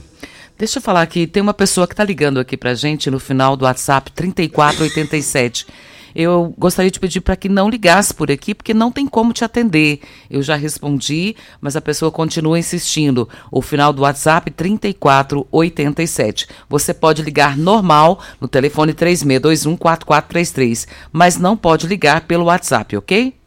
[0.57, 3.57] Deixa eu falar aqui, tem uma pessoa que está ligando aqui pra gente no final
[3.57, 5.65] do WhatsApp 3487.
[6.13, 9.43] Eu gostaria de pedir para que não ligasse por aqui, porque não tem como te
[9.43, 10.01] atender.
[10.29, 13.27] Eu já respondi, mas a pessoa continua insistindo.
[13.49, 16.47] O final do WhatsApp 3487.
[16.69, 23.40] Você pode ligar normal no telefone 36214433, mas não pode ligar pelo WhatsApp, ok?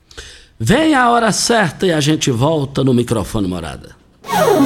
[0.66, 3.94] Vem a hora certa e a gente volta no microfone morada.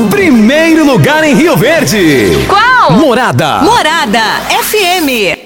[0.09, 2.47] Primeiro lugar em Rio Verde.
[2.47, 2.93] Qual?
[2.93, 3.63] Morada.
[3.63, 4.21] Morada
[4.63, 5.37] FM.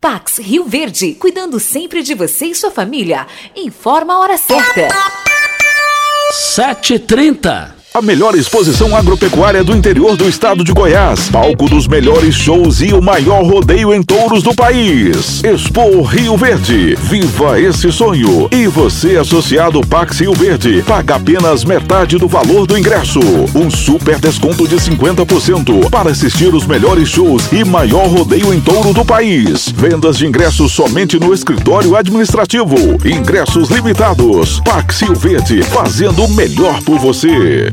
[0.00, 3.26] Pax Rio Verde, cuidando sempre de você e sua família.
[3.54, 4.88] Informa a hora certa.
[6.32, 7.79] 7h30.
[7.92, 11.28] A melhor exposição agropecuária do interior do estado de Goiás.
[11.28, 15.42] Palco dos melhores shows e o maior rodeio em touros do país.
[15.42, 16.94] Expo Rio Verde.
[16.94, 18.48] Viva esse sonho.
[18.52, 23.18] E você, associado Pax Rio Verde, paga apenas metade do valor do ingresso.
[23.56, 28.92] Um super desconto de 50% para assistir os melhores shows e maior rodeio em touro
[28.92, 29.68] do país.
[29.68, 32.76] Vendas de ingressos somente no escritório administrativo.
[33.04, 34.60] Ingressos limitados.
[34.60, 37.72] Pax Rio Verde, fazendo o melhor por você.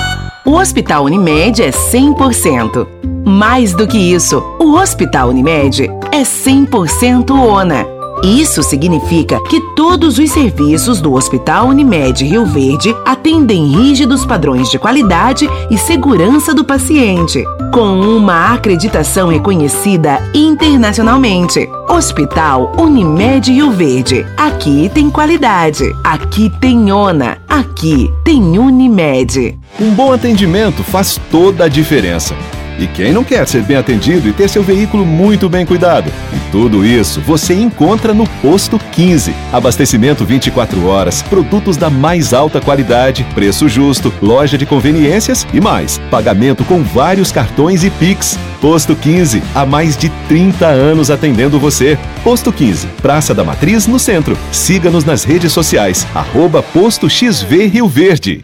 [0.43, 2.87] O Hospital Unimed é 100%.
[3.23, 8.00] Mais do que isso, o Hospital Unimed é 100% ONA.
[8.23, 14.77] Isso significa que todos os serviços do Hospital Unimed Rio Verde atendem rígidos padrões de
[14.77, 21.67] qualidade e segurança do paciente, com uma acreditação reconhecida internacionalmente.
[21.89, 24.23] Hospital Unimed Rio Verde.
[24.37, 25.91] Aqui tem qualidade.
[26.03, 27.39] Aqui tem ONA.
[27.49, 29.57] Aqui tem Unimed.
[29.79, 32.35] Um bom atendimento faz toda a diferença.
[32.81, 36.11] E quem não quer ser bem atendido e ter seu veículo muito bem cuidado?
[36.33, 39.35] E tudo isso você encontra no Posto 15.
[39.53, 45.99] Abastecimento 24 horas, produtos da mais alta qualidade, preço justo, loja de conveniências e mais.
[46.09, 48.39] Pagamento com vários cartões e Pix.
[48.59, 51.99] Posto 15, há mais de 30 anos atendendo você.
[52.23, 54.35] Posto 15, Praça da Matriz, no centro.
[54.51, 58.43] Siga-nos nas redes sociais, arroba Posto XV Rio Verde.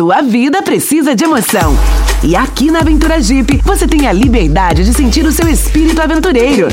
[0.00, 1.76] Sua vida precisa de emoção.
[2.22, 6.68] E aqui na Aventura Jeep, você tem a liberdade de sentir o seu espírito aventureiro.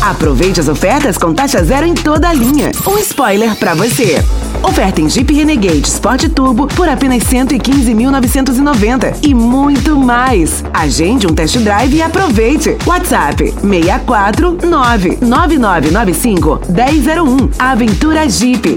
[0.00, 2.70] Aproveite as ofertas com taxa zero em toda a linha.
[2.86, 4.22] Um spoiler para você.
[4.62, 10.62] Oferta em Jeep Renegade Sport Turbo por apenas 115.990 e muito mais.
[10.72, 12.76] Agende um test drive e aproveite.
[12.86, 17.50] WhatsApp 649 9995 1001.
[17.58, 18.76] Aventura Jeep.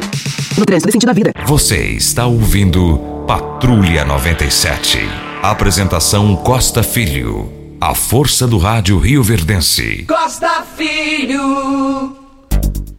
[0.58, 1.32] No trânsito sentido da vida.
[1.46, 4.98] Você está ouvindo Patrulha 97.
[5.42, 7.52] Apresentação Costa Filho.
[7.80, 10.06] A força do rádio Rio Verdense.
[10.06, 12.16] Costa Filho.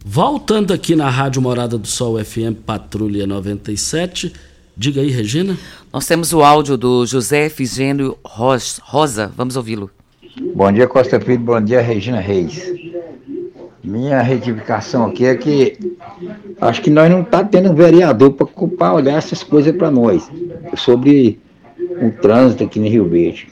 [0.05, 4.33] Voltando aqui na Rádio Morada do Sol FM Patrulha 97.
[4.75, 5.57] Diga aí, Regina.
[5.91, 9.31] Nós temos o áudio do José Efigênio Rosa.
[9.35, 9.91] Vamos ouvi-lo.
[10.55, 11.39] Bom dia, Costa Filho.
[11.39, 12.73] Bom dia, Regina Reis.
[13.83, 15.77] Minha retificação aqui é que
[16.61, 20.31] acho que nós não está tendo vereador para olhar essas coisas para nós,
[20.77, 21.37] sobre
[22.01, 23.49] o trânsito aqui no Rio Verde.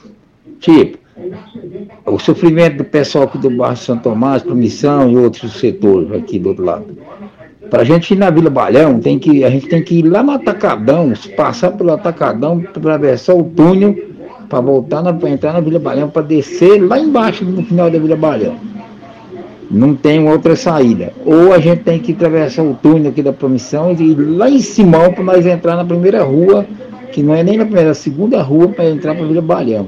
[0.58, 0.98] Tipo,
[2.06, 6.48] o sofrimento do pessoal aqui do bairro São Tomás, Promissão e outros setores aqui do
[6.48, 6.86] outro lado.
[7.68, 10.22] Para a gente ir na Vila Balhão, tem que, a gente tem que ir lá
[10.22, 13.96] no Atacadão, passar pelo Atacadão, atravessar o túnel,
[14.48, 18.16] para voltar para entrar na Vila Balhão, para descer lá embaixo no final da Vila
[18.16, 18.56] Balhão.
[19.72, 21.14] Não tem outra saída.
[21.24, 24.60] Ou a gente tem que atravessar o túnel aqui da Promissão e ir lá em
[24.60, 26.66] Simão para nós entrar na primeira rua,
[27.10, 29.86] que não é nem na primeira, é a segunda rua para entrar para Vila Balhão.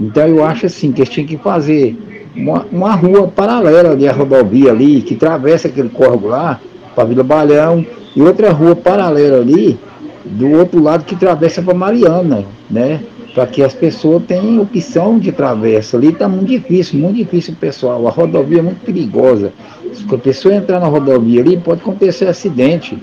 [0.00, 1.96] Então eu acho assim que eles tinham que fazer
[2.34, 6.60] uma, uma rua paralela ali à rodovia ali, que atravessa aquele córrego lá,
[6.92, 7.86] para Vila Balhão,
[8.16, 9.78] e outra rua paralela ali,
[10.24, 13.00] do outro lado que atravessa para Mariana, né?
[13.34, 15.96] Para que as pessoas tenham opção de travessa.
[15.96, 18.06] Ali está muito difícil, muito difícil, pessoal.
[18.06, 19.52] A rodovia é muito perigosa.
[19.92, 22.96] Se a pessoa entrar na rodovia ali, pode acontecer acidente.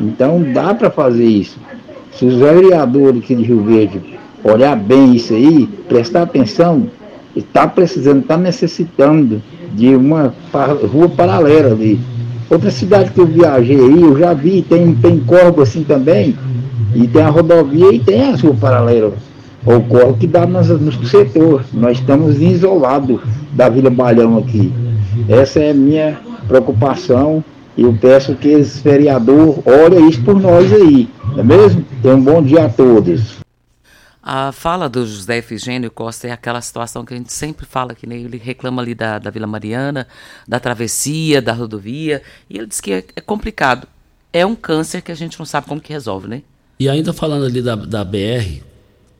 [0.00, 1.58] Então dá para fazer isso.
[2.12, 4.00] Se os vereadores aqui de Rio Verde
[4.42, 6.88] olhar bem isso aí, prestar atenção,
[7.34, 10.34] está precisando, está necessitando de uma
[10.92, 12.00] rua paralela ali.
[12.48, 16.36] Outra cidade que eu viajei aí, eu já vi, tem, tem corvo assim também,
[16.94, 19.14] e tem a rodovia e tem a rua paralela.
[19.66, 21.64] O corvo que dá nos, no setor.
[21.72, 23.20] Nós estamos isolados
[23.52, 24.72] da Vila Balhão aqui.
[25.28, 27.44] Essa é a minha preocupação.
[27.76, 31.84] E eu peço que esse vereador olhe isso por nós aí, não é mesmo?
[32.00, 33.36] Tenham um bom dia a todos.
[34.22, 38.08] A fala do José Efigênio Costa é aquela situação que a gente sempre fala, que
[38.08, 40.08] nem ele reclama ali da, da Vila Mariana,
[40.48, 43.86] da travessia, da rodovia, e ele diz que é, é, complicado.
[44.32, 46.42] É um câncer que a gente não sabe como que resolve, né?
[46.80, 48.62] E ainda falando ali da, da BR,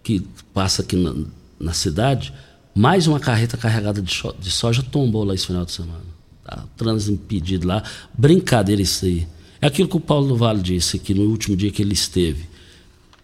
[0.07, 0.21] que
[0.55, 1.13] passa aqui na,
[1.59, 2.33] na cidade,
[2.73, 6.05] mais uma carreta carregada de, de soja tombou lá esse final de semana.
[6.45, 6.65] Tá?
[6.77, 7.83] Trânsito impedido lá.
[8.17, 9.27] Brincadeira isso aí.
[9.61, 12.47] É aquilo que o Paulo do Vale disse aqui no último dia que ele esteve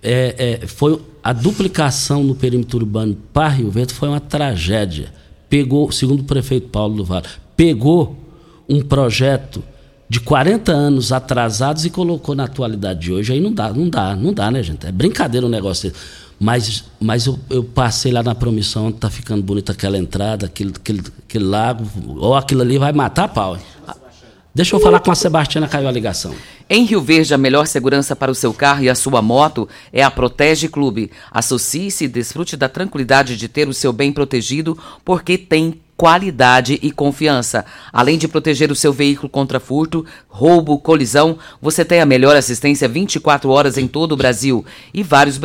[0.03, 5.15] é, é, foi a duplicação no perímetro urbano para Rio Verde foi uma tragédia.
[5.49, 7.27] Pegou, segundo o prefeito Paulo do Vale,
[7.57, 8.19] pegou
[8.69, 9.63] um projeto
[10.09, 13.33] de 40 anos atrasados e colocou na atualidade de hoje.
[13.33, 14.87] Aí não dá, não dá, não dá, né, gente?
[14.87, 16.03] É brincadeira o negócio desse.
[16.43, 21.01] Mas, mas eu, eu, passei lá na promissão, tá ficando bonita aquela entrada, aquele, aquele,
[21.25, 23.57] aquele lago, ou aquilo ali vai matar a pau.
[24.53, 26.35] Deixa eu falar com a Sebastiana, caiu a ligação.
[26.69, 30.03] Em Rio Verde, a melhor segurança para o seu carro e a sua moto é
[30.03, 31.13] a Protege Clube.
[31.31, 36.91] Associe-se e desfrute da tranquilidade de ter o seu bem protegido, porque tem qualidade e
[36.91, 37.65] confiança.
[37.93, 42.89] Além de proteger o seu veículo contra furto, roubo, colisão, você tem a melhor assistência
[42.89, 45.39] 24 horas em todo o Brasil e vários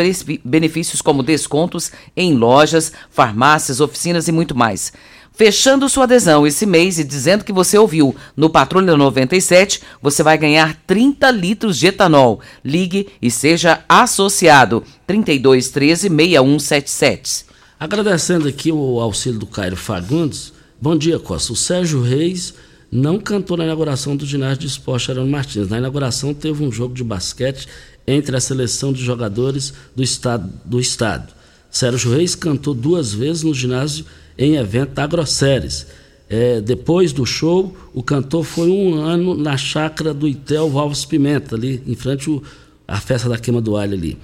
[0.43, 4.91] benefícios como descontos em lojas, farmácias, oficinas e muito mais.
[5.37, 10.35] Fechando sua adesão esse mês e dizendo que você ouviu no Patrulha 97, você vai
[10.35, 12.41] ganhar 30 litros de etanol.
[12.65, 14.83] Ligue e seja associado.
[15.05, 17.46] 3213 6177.
[17.79, 20.51] Agradecendo aqui o auxílio do Cairo Fagundes.
[20.81, 21.53] Bom dia, Costa.
[21.53, 22.55] O Sérgio Reis
[22.91, 25.69] não cantou na inauguração do ginásio de esporte Arano Martins.
[25.69, 27.67] Na inauguração teve um jogo de basquete
[28.07, 30.51] entre a seleção de jogadores do estado.
[30.65, 31.31] Do estado.
[31.69, 34.05] Sérgio Reis cantou duas vezes no ginásio
[34.35, 35.85] em evento da Grosseres.
[36.27, 41.55] É, depois do show, o cantor foi um ano na chácara do Itel Valves Pimenta,
[41.55, 42.41] ali em frente
[42.87, 44.17] à festa da queima do alho ali.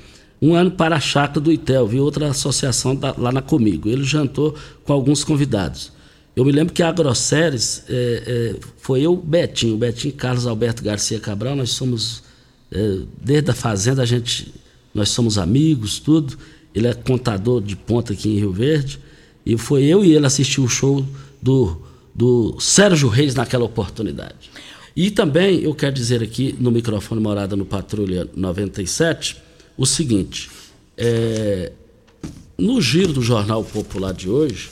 [0.44, 3.88] Um ano para a chácara do Itel, vi outra associação da, lá na Comigo.
[3.88, 5.94] Ele jantou com alguns convidados.
[6.36, 11.18] Eu me lembro que a Grosseres é, é, foi eu, Betinho, Betinho Carlos Alberto Garcia
[11.18, 12.24] Cabral, nós somos,
[12.70, 14.54] é, desde a fazenda, a gente,
[14.94, 16.38] nós somos amigos, tudo.
[16.76, 19.00] Ele é contador de ponta aqui em Rio Verde.
[19.46, 21.06] E foi eu e ele assistir o show
[21.42, 21.82] do,
[22.14, 24.52] do Sérgio Reis naquela oportunidade.
[24.94, 29.42] E também eu quero dizer aqui no microfone Morada no Patrulha 97
[29.78, 30.50] o seguinte:
[30.98, 31.72] é,
[32.58, 34.70] no giro do Jornal Popular de hoje,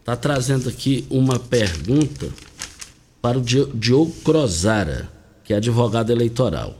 [0.00, 2.28] está trazendo aqui uma pergunta
[3.22, 5.08] para o Diogo Crozara,
[5.42, 6.78] que é advogado eleitoral.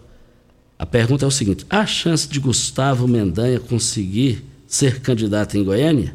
[0.79, 6.15] A pergunta é o seguinte: há chance de Gustavo Mendanha conseguir ser candidato em Goiânia?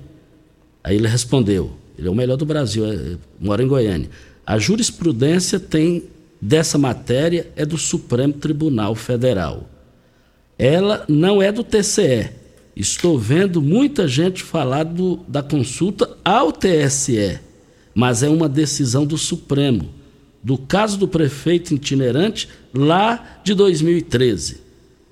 [0.84, 4.10] Aí ele respondeu: ele é o melhor do Brasil, é, mora em Goiânia.
[4.46, 6.04] A jurisprudência tem
[6.42, 9.70] dessa matéria é do Supremo Tribunal Federal.
[10.60, 12.32] Ela não é do TCE.
[12.76, 17.40] Estou vendo muita gente falar do, da consulta ao TSE,
[17.96, 19.90] mas é uma decisão do Supremo,
[20.44, 24.62] do caso do prefeito itinerante lá de 2013.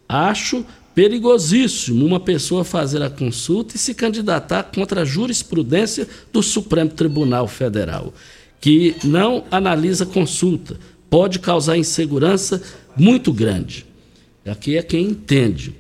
[0.08, 6.90] Acho perigosíssimo uma pessoa fazer a consulta e se candidatar contra a jurisprudência do Supremo
[6.90, 8.14] Tribunal Federal,
[8.60, 10.78] que não analisa consulta,
[11.10, 12.62] pode causar insegurança
[12.98, 13.87] muito grande.
[14.50, 15.76] Aqui é quem entende.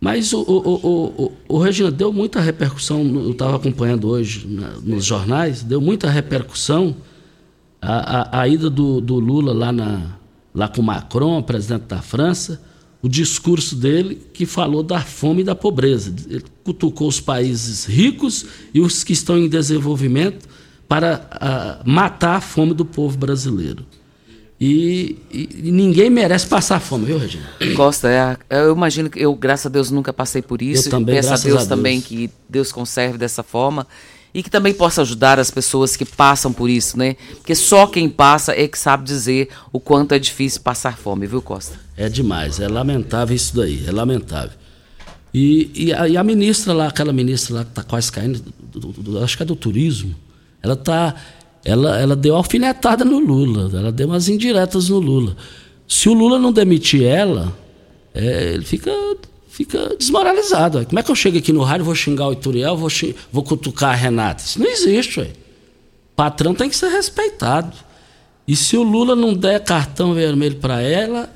[0.00, 4.46] Mas o, o, o, o, deu muita repercussão, eu estava acompanhando hoje
[4.84, 6.94] nos jornais, deu muita repercussão
[7.82, 10.16] a, a, ida do, do Lula lá, na,
[10.54, 12.60] lá com Macron, presidente da França,
[13.02, 16.14] o discurso dele que falou da fome e da pobreza.
[16.28, 20.48] Ele cutucou os países ricos e os que estão em desenvolvimento
[20.88, 23.84] para uh, matar a fome do povo brasileiro.
[24.60, 27.44] E, e, e, ninguém merece passar fome, viu, Regina?
[27.76, 30.88] Costa, é, eu imagino que eu, graças a Deus, nunca passei por isso.
[30.88, 33.86] Eu também, Peço a Deus, a Deus também que Deus conserve dessa forma
[34.34, 37.16] e que também possa ajudar as pessoas que passam por isso, né?
[37.36, 41.40] Porque só quem passa é que sabe dizer o quanto é difícil passar fome, viu,
[41.40, 41.78] Costa?
[41.96, 44.56] É demais, é lamentável isso daí, é lamentável.
[45.32, 48.80] E, e, a, e a, ministra lá, aquela ministra lá que está quase caindo, do,
[48.80, 50.14] do, do, acho que é do turismo,
[50.62, 51.14] ela tá,
[51.68, 55.36] ela, ela deu alfinetada no Lula, ela deu umas indiretas no Lula.
[55.86, 57.56] Se o Lula não demitir ela,
[58.14, 58.90] é, ele fica
[59.48, 60.86] fica desmoralizado.
[60.86, 62.88] Como é que eu chego aqui no rádio, vou xingar o Ituriel, vou,
[63.32, 64.42] vou cutucar a Renata?
[64.42, 65.30] Isso não existe, ué.
[66.14, 67.76] Patrão tem que ser respeitado.
[68.46, 71.28] E se o Lula não der cartão vermelho para ela,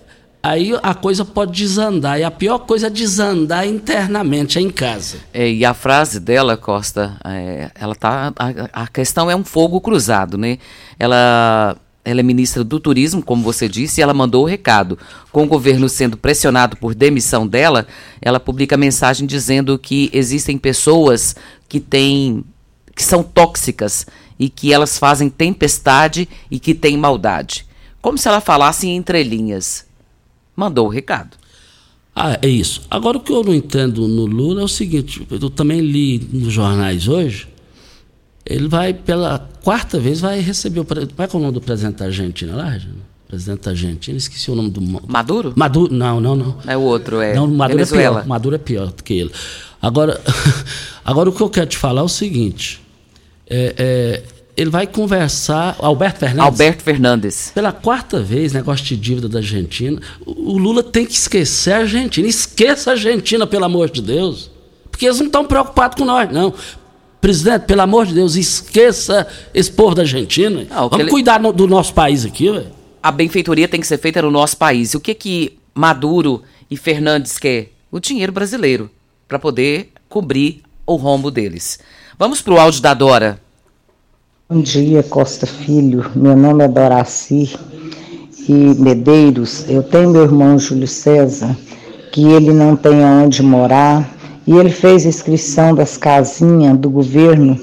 [0.42, 2.18] aí a coisa pode desandar.
[2.18, 5.18] E a pior coisa é desandar internamente, é em casa.
[5.32, 8.32] É, e a frase dela, Costa, é, ela tá.
[8.36, 10.58] A, a questão é um fogo cruzado, né?
[10.98, 14.98] Ela ela é ministra do Turismo, como você disse, e ela mandou o recado.
[15.30, 17.86] Com o governo sendo pressionado por demissão dela,
[18.20, 21.36] ela publica mensagem dizendo que existem pessoas
[21.68, 22.44] que têm
[22.94, 24.06] que são tóxicas
[24.38, 27.64] e que elas fazem tempestade e que têm maldade.
[28.02, 29.86] Como se ela falasse em entrelinhas.
[30.56, 31.36] Mandou o recado.
[32.14, 32.82] Ah, é isso.
[32.90, 36.52] Agora o que eu não entendo no Lula é o seguinte, eu também li nos
[36.52, 37.52] jornais hoje
[38.44, 40.84] ele vai, pela quarta vez, vai receber o.
[40.84, 42.78] Como é que é o nome do presidente da Argentina lá,
[43.28, 44.80] Presidente da Argentina, esqueci o nome do.
[45.08, 45.52] Maduro?
[45.56, 46.58] Maduro, não, não, não.
[46.66, 47.34] É o outro, é.
[47.34, 48.18] Não, Maduro Venezuela.
[48.18, 48.28] é pior.
[48.28, 49.30] Maduro é pior do que ele.
[49.80, 50.20] Agora,
[51.04, 52.80] agora o que eu quero te falar é o seguinte:
[53.48, 54.22] é, é,
[54.62, 55.76] ele vai conversar.
[55.78, 56.44] Alberto Fernandes.
[56.44, 57.52] Alberto Fernandes.
[57.54, 60.00] Pela quarta vez, negócio de dívida da Argentina.
[60.24, 62.26] O, Lula tem que esquecer a Argentina.
[62.26, 64.50] Esqueça a Argentina, pelo amor de Deus.
[64.90, 66.54] Porque eles não estão preocupados com nós, não.
[67.20, 70.66] Presidente, pelo amor de Deus, esqueça esse povo da Argentina.
[70.70, 71.10] Ah, Vamos ele...
[71.10, 72.70] cuidar no, do nosso país aqui, velho.
[73.02, 74.92] A benfeitoria tem que ser feita no nosso país.
[74.92, 77.72] E o que que Maduro e Fernandes quer?
[77.90, 78.90] O dinheiro brasileiro,
[79.26, 81.78] para poder cobrir o rombo deles.
[82.18, 83.41] Vamos para o áudio da Dora.
[84.52, 86.04] Bom dia, Costa Filho.
[86.14, 87.56] Meu nome é Doraci
[88.46, 89.64] e Medeiros.
[89.66, 91.56] Eu tenho meu irmão Júlio César,
[92.12, 94.14] que ele não tem onde morar
[94.46, 97.58] e ele fez inscrição das casinhas do governo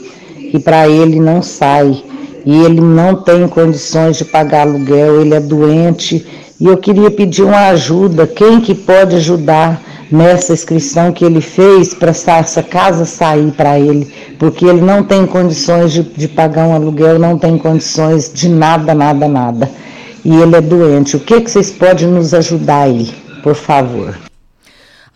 [0.52, 2.04] e para ele não sai.
[2.44, 6.26] E ele não tem condições de pagar aluguel, ele é doente.
[6.60, 9.80] E eu queria pedir uma ajuda, quem que pode ajudar
[10.12, 15.26] nessa inscrição que ele fez para essa casa sair para ele, porque ele não tem
[15.26, 19.70] condições de, de pagar um aluguel, não tem condições de nada, nada, nada.
[20.24, 21.16] E ele é doente.
[21.16, 23.10] O que, que vocês podem nos ajudar aí,
[23.41, 24.29] por favor?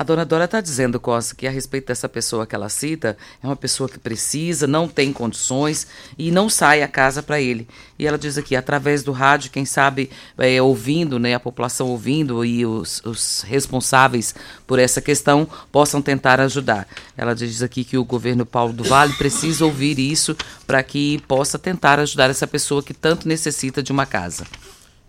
[0.03, 3.47] A dona Dora está dizendo, Costa, que a respeito dessa pessoa que ela cita, é
[3.47, 5.87] uma pessoa que precisa, não tem condições
[6.17, 7.65] e não sai a casa para ele.
[7.97, 12.43] E ela diz aqui, através do rádio, quem sabe é, ouvindo, né, a população ouvindo
[12.43, 14.35] e os, os responsáveis
[14.67, 16.85] por essa questão possam tentar ajudar.
[17.15, 20.35] Ela diz aqui que o governo Paulo do Vale precisa ouvir isso
[20.67, 24.43] para que possa tentar ajudar essa pessoa que tanto necessita de uma casa.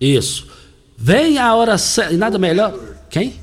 [0.00, 0.48] Isso.
[0.96, 2.16] Vem a hora certa.
[2.16, 2.78] Nada melhor.
[3.10, 3.42] Quem?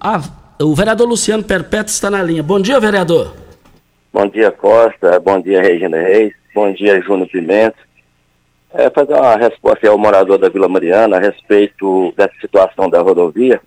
[0.00, 0.22] Ah,
[0.60, 2.42] o vereador Luciano Perpétuo está na linha.
[2.42, 3.34] Bom dia, vereador.
[4.12, 5.18] Bom dia, Costa.
[5.18, 6.32] Bom dia, Regina Reis.
[6.54, 7.76] Bom dia, Júnior Pimenta.
[8.72, 13.60] É, fazer uma resposta ao morador da Vila Mariana a respeito dessa situação da rodovia.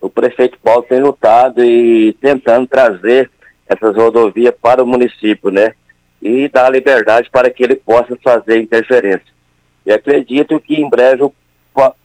[0.00, 3.30] O prefeito Paulo tem lutado e tentando trazer
[3.66, 5.72] essas rodovias para o município, né?
[6.20, 9.34] E dar liberdade para que ele possa fazer interferência.
[9.86, 11.34] E acredito que em breve o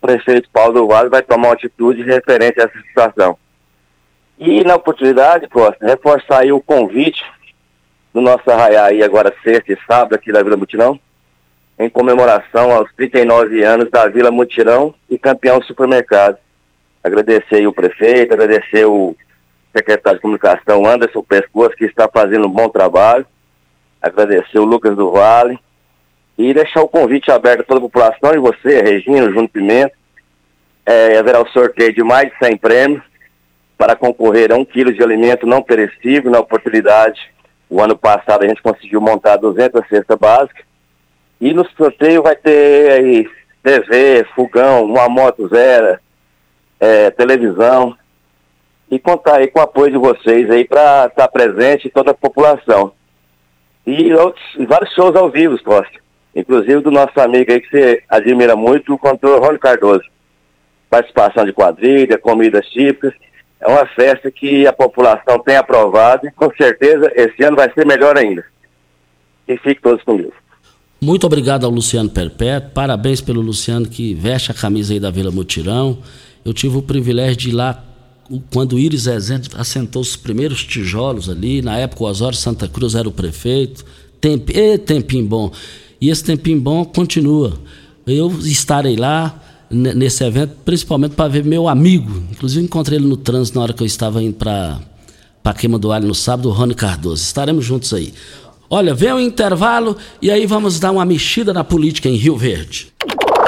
[0.02, 3.38] prefeito Paulo do Vale vai tomar uma atitude referente a essa situação.
[4.40, 7.26] E na oportunidade, Costa, reforçar aí o convite
[8.14, 10.98] do nosso arraiá aí agora sexta e sábado aqui da Vila Mutirão,
[11.78, 16.38] em comemoração aos 39 anos da Vila Mutirão e campeão supermercado.
[17.04, 19.14] Agradecer o prefeito, agradecer o
[19.76, 23.26] secretário de comunicação Anderson Pescoço, que está fazendo um bom trabalho,
[24.02, 25.60] agradecer o Lucas do Vale
[26.38, 29.94] e deixar o convite aberto a toda a população e você, Regina, Júnior Pimenta.
[30.86, 33.09] É, haverá o sorteio de mais de 100 prêmios
[33.80, 37.32] para concorrer a um quilo de alimento não perecível na oportunidade.
[37.70, 40.66] O ano passado a gente conseguiu montar 200 cestas básicas
[41.40, 43.30] e no sorteio vai ter aí
[43.64, 45.98] TV, fogão, uma moto zero,
[46.78, 47.96] é, televisão.
[48.92, 52.14] E contar aí com o apoio de vocês aí para estar tá presente toda a
[52.14, 52.92] população.
[53.88, 56.00] E, outros, vários shows ao vivo, Costa.
[56.36, 60.04] Inclusive do nosso amigo aí que você admira muito, o cantor Rony Cardoso.
[60.90, 63.14] Participação de quadrilha, comidas típicas.
[63.62, 67.86] É uma festa que a população tem aprovado e com certeza esse ano vai ser
[67.86, 68.46] melhor ainda.
[69.48, 70.34] E fiquem todos comigo.
[71.02, 75.32] Muito obrigado ao Luciano Perpétuo, parabéns pelo Luciano que veste a camisa aí da Vila
[75.32, 76.00] Mutirão.
[76.44, 77.84] Eu tive o privilégio de ir lá
[78.52, 82.96] quando o Iris Rezende assentou os primeiros tijolos ali, na época o Osório Santa Cruz
[82.96, 83.84] era o prefeito.
[84.22, 85.52] Temp, e tempinho bom.
[86.00, 87.54] E esse tempinho bom continua.
[88.06, 92.24] Eu estarei lá nesse evento, principalmente para ver meu amigo.
[92.32, 94.80] Inclusive encontrei ele no trânsito na hora que eu estava indo para
[95.44, 97.24] a queima do alho no sábado, o Rony Cardoso.
[97.24, 98.14] Estaremos juntos aí.
[98.70, 102.94] Olha, vem o intervalo e aí vamos dar uma mexida na política em Rio Verde.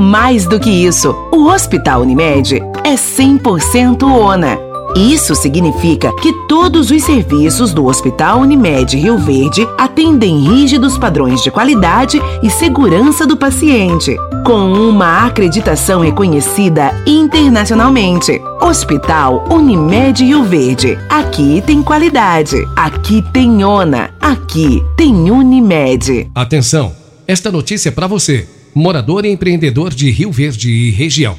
[0.00, 4.56] Mais do que isso, o Hospital Unimed é 100% ONA.
[4.94, 11.50] Isso significa que todos os serviços do Hospital Unimed Rio Verde atendem rígidos padrões de
[11.50, 18.40] qualidade e segurança do paciente, com uma acreditação reconhecida internacionalmente.
[18.62, 20.96] Hospital Unimed Rio Verde.
[21.10, 26.30] Aqui tem qualidade, aqui tem ONA, aqui tem Unimed.
[26.36, 26.92] Atenção!
[27.26, 31.36] Esta notícia é para você, morador e empreendedor de Rio Verde e região.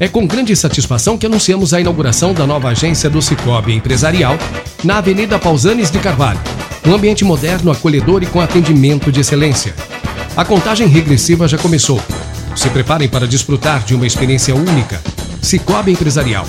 [0.00, 4.38] É com grande satisfação que anunciamos a inauguração da nova agência do Cicobi Empresarial
[4.84, 6.40] na Avenida Pausanes de Carvalho.
[6.86, 9.74] Um ambiente moderno, acolhedor e com atendimento de excelência.
[10.36, 12.00] A contagem regressiva já começou.
[12.54, 15.02] Se preparem para desfrutar de uma experiência única.
[15.42, 16.46] Cicobi Empresarial.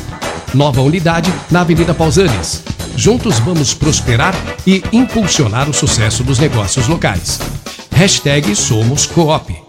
[0.54, 2.64] Nova unidade na Avenida Pausanes.
[2.96, 7.40] Juntos vamos prosperar e impulsionar o sucesso dos negócios locais.
[7.92, 9.69] Hashtag Somos Coop.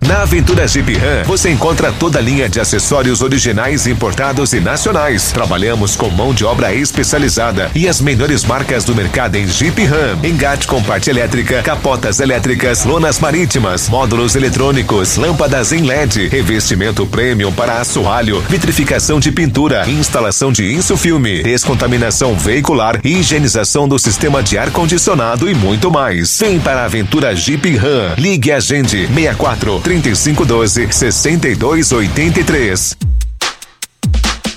[0.00, 5.32] Na Aventura Jeep Ram, você encontra toda a linha de acessórios originais importados e nacionais.
[5.32, 10.18] Trabalhamos com mão de obra especializada e as melhores marcas do mercado em Jeep Ram.
[10.22, 17.52] Engate com parte elétrica, capotas elétricas, lonas marítimas, módulos eletrônicos, lâmpadas em LED, revestimento premium
[17.52, 25.50] para assoalho, vitrificação de pintura, instalação de insufilme, descontaminação veicular, higienização do sistema de ar-condicionado
[25.50, 26.38] e muito mais.
[26.38, 28.14] Vem para a Aventura Jeep Ram.
[28.16, 32.96] Ligue a gente 64 3512 6283.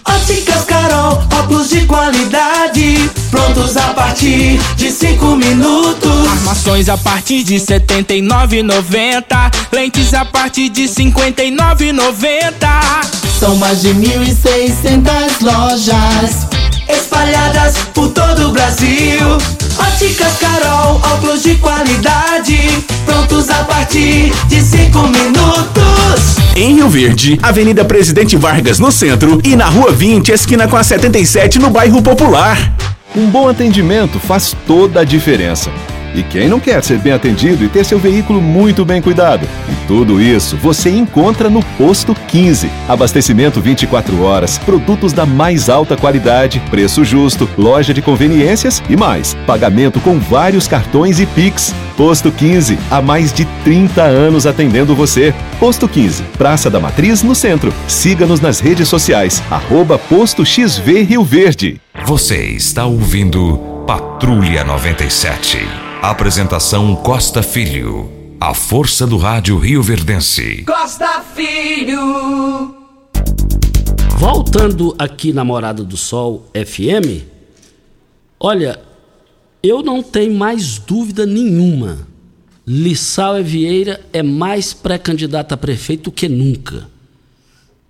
[0.06, 6.28] Óticas Carol, óculos de qualidade, prontos a partir de cinco minutos.
[6.28, 9.24] Armações a partir de 79,90,
[9.72, 12.52] lentes a partir de 59,90.
[13.40, 16.61] São mais de 1.600 lojas
[16.92, 19.38] espalhadas por todo o Brasil.
[19.78, 22.58] Óticas Carol, óculos de qualidade,
[23.06, 26.38] prontos a partir de cinco minutos.
[26.56, 30.84] Em Rio Verde, Avenida Presidente Vargas no centro e na Rua 20, esquina com a
[30.84, 32.76] 77 no bairro Popular.
[33.16, 35.72] Um bom atendimento faz toda a diferença.
[36.14, 39.48] E quem não quer ser bem atendido e ter seu veículo muito bem cuidado?
[39.70, 42.70] E tudo isso você encontra no Posto 15.
[42.88, 49.36] Abastecimento 24 horas, produtos da mais alta qualidade, preço justo, loja de conveniências e mais.
[49.46, 51.74] Pagamento com vários cartões e Pix.
[51.96, 55.34] Posto 15, há mais de 30 anos atendendo você.
[55.60, 57.74] Posto 15, Praça da Matriz, no centro.
[57.88, 61.80] Siga-nos nas redes sociais, arroba Posto XV Rio Verde.
[62.06, 65.81] Você está ouvindo Patrulha 97.
[66.02, 68.12] Apresentação Costa Filho.
[68.40, 70.64] A força do rádio Rio Verdense.
[70.64, 72.76] Costa Filho.
[74.18, 77.22] Voltando aqui na Morada do Sol FM,
[78.40, 78.82] olha,
[79.62, 82.00] eu não tenho mais dúvida nenhuma.
[82.66, 86.90] Lissau Vieira é mais pré-candidato a prefeito do que nunca.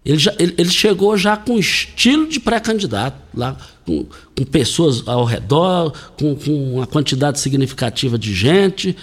[0.04, 5.24] Ele, já, ele, ele chegou já com estilo de pré-candidato, lá com, com, pessoas ao
[5.24, 8.95] redor, com, com uma quantidade significativa de gente.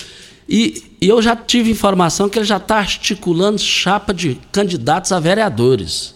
[0.49, 5.21] E, e eu já tive informação que ele já está articulando chapa de candidatos a
[5.21, 6.15] vereadores.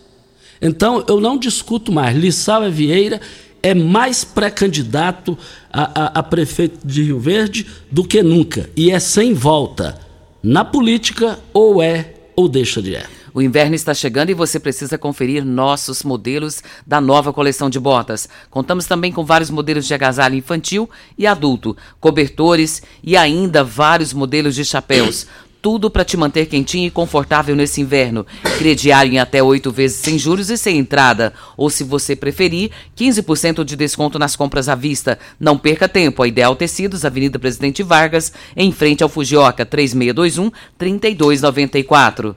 [0.61, 2.17] Então, eu não discuto mais.
[2.17, 3.21] Lissau Vieira
[3.63, 5.39] é mais pré-candidato
[5.73, 8.69] a, a, a, prefeito de Rio Verde do que nunca.
[8.77, 9.99] E é sem volta.
[10.43, 13.07] Na política, ou é ou deixa de é.
[13.35, 18.29] O inverno está chegando e você precisa conferir nossos modelos da nova coleção de botas.
[18.51, 24.55] Contamos também com vários modelos de agasalho infantil e adulto, cobertores e ainda vários modelos
[24.55, 25.27] de chapéus
[25.63, 28.27] tudo para te manter quentinho e confortável nesse inverno.
[28.59, 31.33] Crediário em até oito vezes sem juros e sem entrada.
[31.57, 35.17] Ou, se você preferir, 15% de desconto nas compras à vista.
[35.39, 36.25] Não perca tempo.
[36.25, 42.35] A Ideal Tecidos, Avenida Presidente Vargas, em frente ao Fujioka, 3621-3294.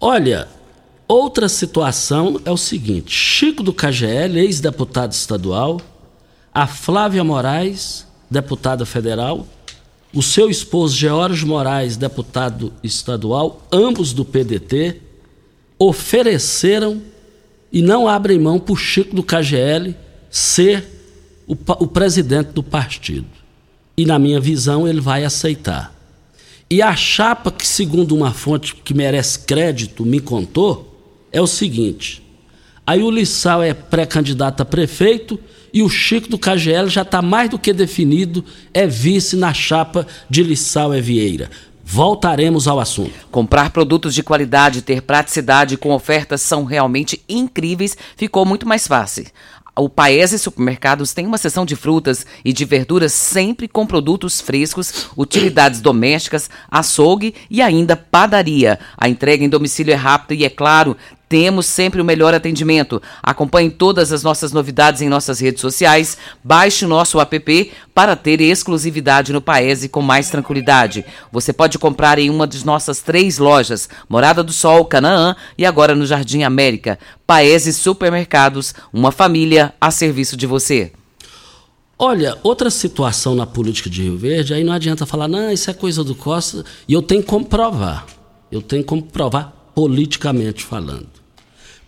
[0.00, 0.48] Olha,
[1.08, 5.80] outra situação é o seguinte: Chico do KGL, ex-deputado estadual,
[6.52, 9.46] a Flávia Moraes, deputada federal,
[10.12, 15.00] o seu esposo George Moraes, deputado estadual, ambos do PDT,
[15.78, 17.02] ofereceram
[17.72, 19.94] e não abrem mão para o Chico do KGL
[20.30, 20.86] ser
[21.46, 23.28] o, o presidente do partido.
[23.96, 25.95] E, na minha visão, ele vai aceitar.
[26.68, 30.92] E a chapa que, segundo uma fonte que merece crédito, me contou,
[31.30, 32.22] é o seguinte:
[32.84, 35.38] aí o Lissau é pré-candidato a prefeito
[35.72, 38.44] e o Chico do KGL já está mais do que definido,
[38.74, 41.50] é vice na chapa de Lissau é Vieira.
[41.84, 43.12] Voltaremos ao assunto.
[43.30, 49.26] Comprar produtos de qualidade, ter praticidade com ofertas são realmente incríveis, ficou muito mais fácil.
[49.78, 55.10] O Paese Supermercados tem uma seção de frutas e de verduras sempre com produtos frescos,
[55.14, 58.78] utilidades domésticas, açougue e ainda padaria.
[58.96, 60.96] A entrega em domicílio é rápida e, é claro,
[61.28, 63.02] temos sempre o melhor atendimento.
[63.22, 66.16] Acompanhe todas as nossas novidades em nossas redes sociais.
[66.42, 71.04] Baixe o nosso app para ter exclusividade no Paese com mais tranquilidade.
[71.32, 75.94] Você pode comprar em uma de nossas três lojas: Morada do Sol, Canaã e agora
[75.94, 76.98] no Jardim América.
[77.26, 80.92] Paese Supermercados, uma família a serviço de você.
[81.98, 85.74] Olha, outra situação na política de Rio Verde, aí não adianta falar, não, isso é
[85.74, 88.06] coisa do Costa, e eu tenho como provar.
[88.52, 91.15] Eu tenho como provar politicamente falando.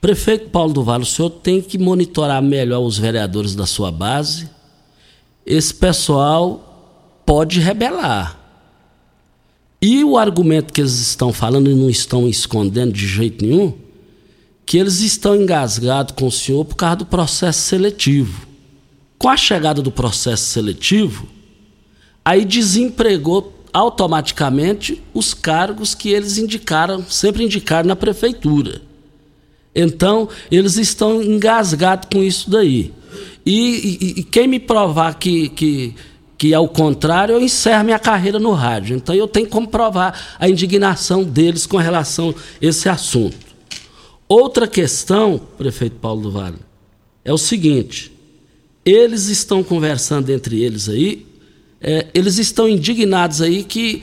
[0.01, 4.49] Prefeito Paulo do Vale, o senhor tem que monitorar melhor os vereadores da sua base.
[5.45, 8.39] Esse pessoal pode rebelar.
[9.83, 13.75] E o argumento que eles estão falando e não estão escondendo de jeito nenhum,
[14.65, 18.47] que eles estão engasgados com o senhor por causa do processo seletivo.
[19.19, 21.27] Com a chegada do processo seletivo,
[22.25, 28.88] aí desempregou automaticamente os cargos que eles indicaram, sempre indicaram na prefeitura.
[29.81, 32.93] Então, eles estão engasgados com isso daí.
[33.47, 35.95] E, e, e quem me provar que, que,
[36.37, 38.97] que é o contrário, eu encerro minha carreira no rádio.
[38.97, 43.37] Então, eu tenho como provar a indignação deles com relação a esse assunto.
[44.29, 46.59] Outra questão, prefeito Paulo do Vale,
[47.25, 48.13] é o seguinte:
[48.85, 51.25] eles estão conversando entre eles aí,
[51.81, 54.03] é, eles estão indignados aí que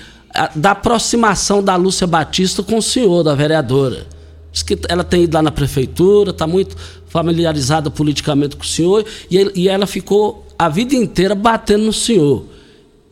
[0.56, 4.15] da aproximação da Lúcia Batista com o senhor, da vereadora.
[4.56, 6.78] Diz que ela tem ido lá na prefeitura, está muito
[7.10, 12.46] familiarizada politicamente com o senhor, e, e ela ficou a vida inteira batendo no senhor.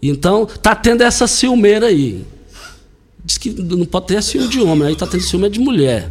[0.01, 2.23] Então, está tendo essa ciumeira aí.
[3.25, 6.09] Diz que não pode ter ciúme de homem, aí está tendo ciúme de mulher.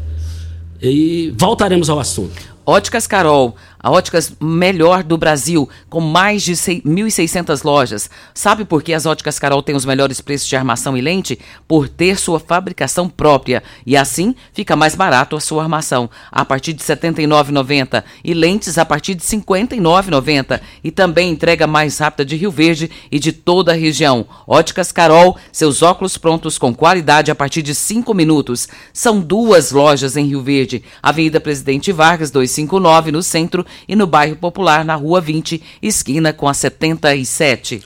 [0.82, 2.38] E voltaremos ao assunto.
[2.66, 8.08] Óticas Carol, a Óticas melhor do Brasil, com mais de 1.600 lojas.
[8.32, 11.38] Sabe por que as Óticas Carol têm os melhores preços de armação e lente?
[11.66, 13.62] Por ter sua fabricação própria.
[13.84, 18.78] E assim fica mais barato a sua armação, a partir de R$ 79,90 e lentes
[18.78, 20.60] a partir de R$ 59,90.
[20.84, 24.26] E também entrega mais rápida de Rio Verde e de toda a região.
[24.46, 28.68] Óticas Carol, seus óculos prontos com qualidade a partir de 5 minutos.
[28.92, 34.36] São duas lojas em Rio Verde, Avenida Presidente Vargas, 259, no centro e no bairro
[34.36, 37.82] Popular, na Rua 20, esquina com a 77.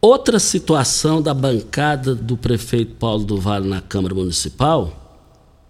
[0.00, 5.06] Outra situação da bancada do prefeito Paulo do Vale na Câmara Municipal,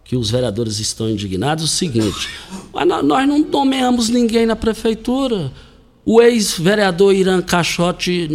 [0.05, 2.29] que os vereadores estão indignados, é o seguinte:
[3.05, 5.53] nós não nomeamos ninguém na prefeitura.
[6.05, 8.29] O ex-vereador Irã Caixote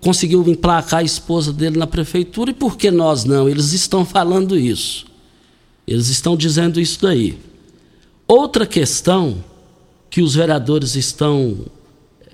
[0.00, 3.48] conseguiu emplacar a esposa dele na prefeitura, e por que nós não?
[3.48, 5.06] Eles estão falando isso.
[5.86, 7.38] Eles estão dizendo isso daí.
[8.26, 9.44] Outra questão
[10.12, 11.56] que os vereadores estão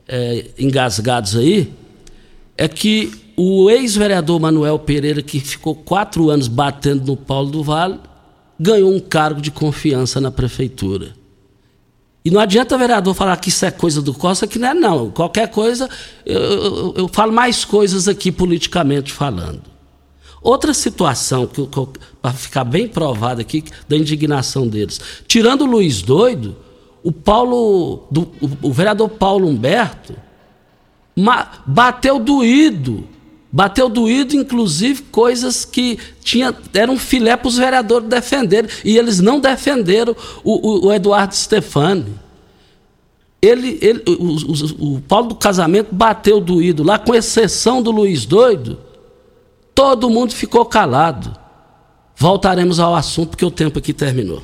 [0.09, 1.73] é, engasgados aí
[2.57, 8.01] é que o ex-vereador Manuel Pereira, que ficou quatro anos batendo no Paulo do Vale,
[8.59, 11.15] ganhou um cargo de confiança na prefeitura.
[12.25, 14.75] E não adianta o vereador falar que isso é coisa do Costa, que não é
[14.75, 15.13] não.
[15.13, 15.89] Qualquer coisa,
[16.27, 19.63] eu, eu, eu falo mais coisas aqui politicamente falando.
[20.43, 21.87] Outra situação, que, que
[22.21, 25.01] para ficar bem provada aqui, da indignação deles.
[25.29, 26.57] Tirando o Luiz Doido,
[27.03, 28.29] o Paulo, do,
[28.63, 30.15] o, vereador Paulo Humberto,
[31.67, 33.09] bateu doído,
[33.51, 39.41] bateu doído, inclusive, coisas que tinha, eram filé para os vereadores defenderem, e eles não
[39.41, 42.15] defenderam o, o, o Eduardo Stefani.
[43.41, 48.79] Ele, ele, o, o, Paulo do Casamento bateu doído lá, com exceção do Luiz Doido,
[49.75, 51.37] todo mundo ficou calado.
[52.17, 54.43] Voltaremos ao assunto, porque o tempo aqui terminou.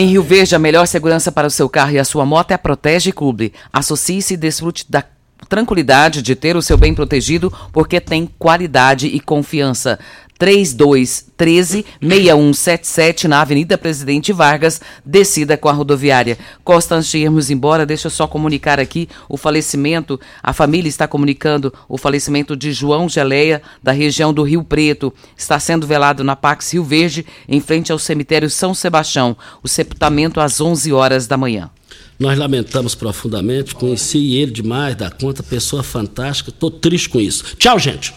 [0.00, 2.54] Em Rio Verde, a melhor segurança para o seu carro e a sua moto é
[2.54, 3.52] a Protege Clube.
[3.72, 5.02] Associe-se e desfrute da
[5.48, 9.98] tranquilidade de ter o seu bem protegido, porque tem qualidade e confiança.
[10.38, 16.38] 3213 6177 na Avenida Presidente Vargas, descida com a rodoviária.
[16.62, 20.18] Costa, antes de irmos embora, deixa eu só comunicar aqui o falecimento.
[20.42, 25.12] A família está comunicando o falecimento de João Geleia, da região do Rio Preto.
[25.36, 29.36] Está sendo velado na Pax Rio Verde, em frente ao cemitério São Sebastião.
[29.62, 31.70] O sepultamento às 11 horas da manhã.
[32.18, 37.56] Nós lamentamos profundamente, conheci ele demais da conta, pessoa fantástica, estou triste com isso.
[37.56, 38.12] Tchau, gente.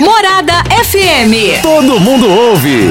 [0.00, 1.60] Morada FM.
[1.62, 2.86] Todo mundo ouve